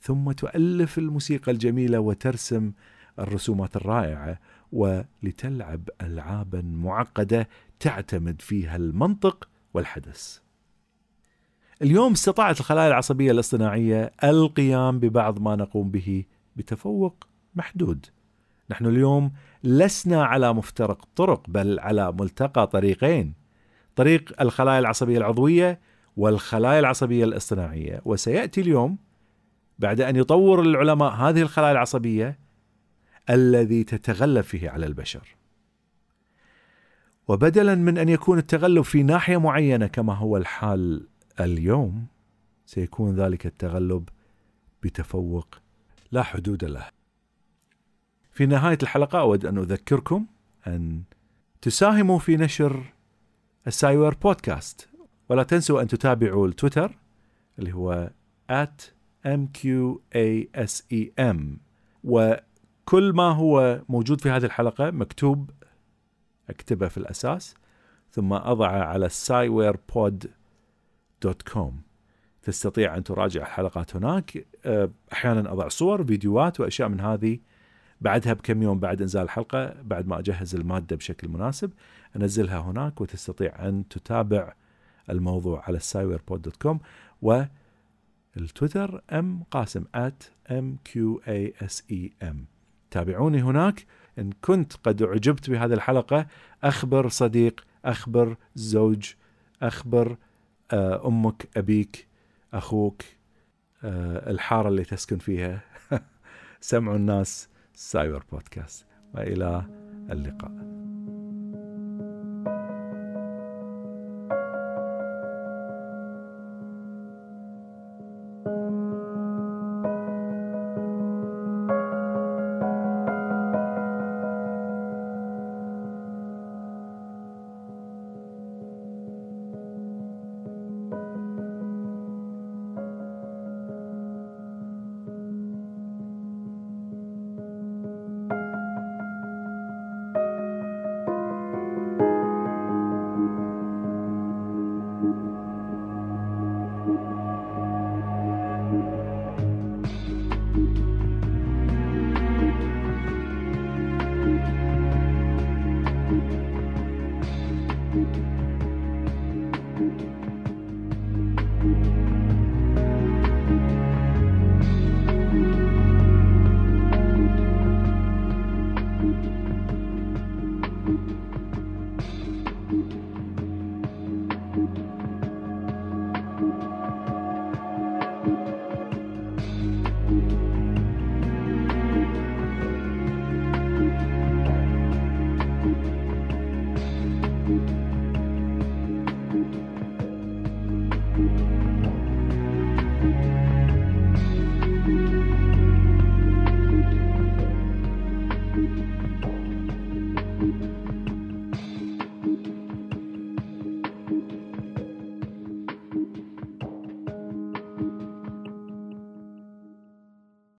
ثم 0.00 0.32
تؤلف 0.32 0.98
الموسيقى 0.98 1.52
الجميلة 1.52 2.00
وترسم 2.00 2.72
الرسومات 3.18 3.76
الرائعة 3.76 4.38
ولتلعب 4.72 5.88
العابا 6.02 6.62
معقدة 6.62 7.48
تعتمد 7.80 8.42
فيها 8.42 8.76
المنطق 8.76 9.48
والحدث. 9.74 10.38
اليوم 11.82 12.12
استطاعت 12.12 12.60
الخلايا 12.60 12.88
العصبية 12.88 13.30
الاصطناعية 13.30 14.12
القيام 14.24 14.98
ببعض 14.98 15.40
ما 15.40 15.56
نقوم 15.56 15.90
به 15.90 16.24
بتفوق 16.56 17.26
محدود. 17.54 18.06
نحن 18.70 18.86
اليوم 18.86 19.32
لسنا 19.64 20.24
على 20.24 20.52
مفترق 20.52 21.08
طرق 21.16 21.50
بل 21.50 21.78
على 21.78 22.12
ملتقى 22.12 22.66
طريقين. 22.66 23.34
طريق 23.96 24.40
الخلايا 24.42 24.78
العصبية 24.78 25.18
العضوية 25.18 25.80
والخلايا 26.20 26.78
العصبية 26.78 27.24
الاصطناعية، 27.24 28.00
وسيأتي 28.04 28.60
اليوم 28.60 28.98
بعد 29.78 30.00
أن 30.00 30.16
يطور 30.16 30.62
العلماء 30.62 31.12
هذه 31.12 31.42
الخلايا 31.42 31.72
العصبية 31.72 32.38
الذي 33.30 33.84
تتغلب 33.84 34.40
فيه 34.40 34.70
على 34.70 34.86
البشر. 34.86 35.36
وبدلا 37.28 37.74
من 37.74 37.98
أن 37.98 38.08
يكون 38.08 38.38
التغلب 38.38 38.82
في 38.82 39.02
ناحية 39.02 39.36
معينة 39.36 39.86
كما 39.86 40.14
هو 40.14 40.36
الحال 40.36 41.08
اليوم 41.40 42.06
سيكون 42.66 43.14
ذلك 43.14 43.46
التغلب 43.46 44.08
بتفوق 44.82 45.54
لا 46.12 46.22
حدود 46.22 46.64
له. 46.64 46.88
في 48.32 48.46
نهاية 48.46 48.78
الحلقة 48.82 49.20
أود 49.20 49.46
أن 49.46 49.58
أذكركم 49.58 50.26
أن 50.66 51.02
تساهموا 51.62 52.18
في 52.18 52.36
نشر 52.36 52.82
السايور 53.66 54.14
بودكاست 54.14 54.89
ولا 55.30 55.42
تنسوا 55.42 55.82
أن 55.82 55.88
تتابعوا 55.88 56.48
التويتر 56.48 56.98
اللي 57.58 57.72
هو 57.72 58.10
at 58.52 58.82
mqasem 59.26 60.96
وكل 62.04 63.12
ما 63.12 63.30
هو 63.30 63.82
موجود 63.88 64.20
في 64.20 64.30
هذه 64.30 64.44
الحلقة 64.44 64.90
مكتوب 64.90 65.50
أكتبه 66.50 66.88
في 66.88 66.96
الأساس 66.96 67.54
ثم 68.10 68.32
أضعه 68.32 68.84
على 68.84 69.08
cywarepod.com 69.08 71.72
تستطيع 72.42 72.96
أن 72.96 73.04
تراجع 73.04 73.42
الحلقات 73.42 73.96
هناك. 73.96 74.46
أه، 74.64 74.90
أحيانا 75.12 75.52
أضع 75.52 75.68
صور 75.68 76.04
فيديوهات 76.04 76.60
وأشياء 76.60 76.88
من 76.88 77.00
هذه. 77.00 77.38
بعدها 78.00 78.32
بكم 78.32 78.62
يوم 78.62 78.80
بعد 78.80 79.02
إنزال 79.02 79.22
الحلقة 79.22 79.74
بعد 79.82 80.06
ما 80.06 80.18
أجهز 80.18 80.54
المادة 80.54 80.96
بشكل 80.96 81.28
مناسب 81.28 81.72
أنزلها 82.16 82.58
هناك 82.58 83.00
وتستطيع 83.00 83.68
أن 83.68 83.88
تتابع 83.88 84.54
الموضوع 85.10 85.64
على 85.66 85.80
cywarepod.com 85.80 86.76
والتويتر 87.22 89.02
ام 89.12 89.42
قاسم 89.50 89.84
at 89.96 90.50
mqasem 90.52 92.34
تابعوني 92.90 93.42
هناك. 93.42 93.86
إن 94.18 94.30
كنت 94.44 94.72
قد 94.72 95.02
أعجبت 95.02 95.50
بهذه 95.50 95.72
الحلقة 95.72 96.26
أخبر 96.64 97.08
صديق 97.08 97.64
أخبر 97.84 98.36
زوج 98.54 99.12
أخبر 99.62 100.16
آه، 100.72 101.08
أمك 101.08 101.48
أبيك 101.56 102.08
أخوك 102.54 103.02
آه، 103.84 104.30
الحارة 104.30 104.68
اللي 104.68 104.84
تسكن 104.84 105.18
فيها. 105.18 105.62
سمعوا 106.60 106.96
الناس. 106.96 107.48
سايبر 107.74 108.24
بودكاست. 108.32 108.86
وإلى 109.14 109.64
اللقاء. 110.10 110.69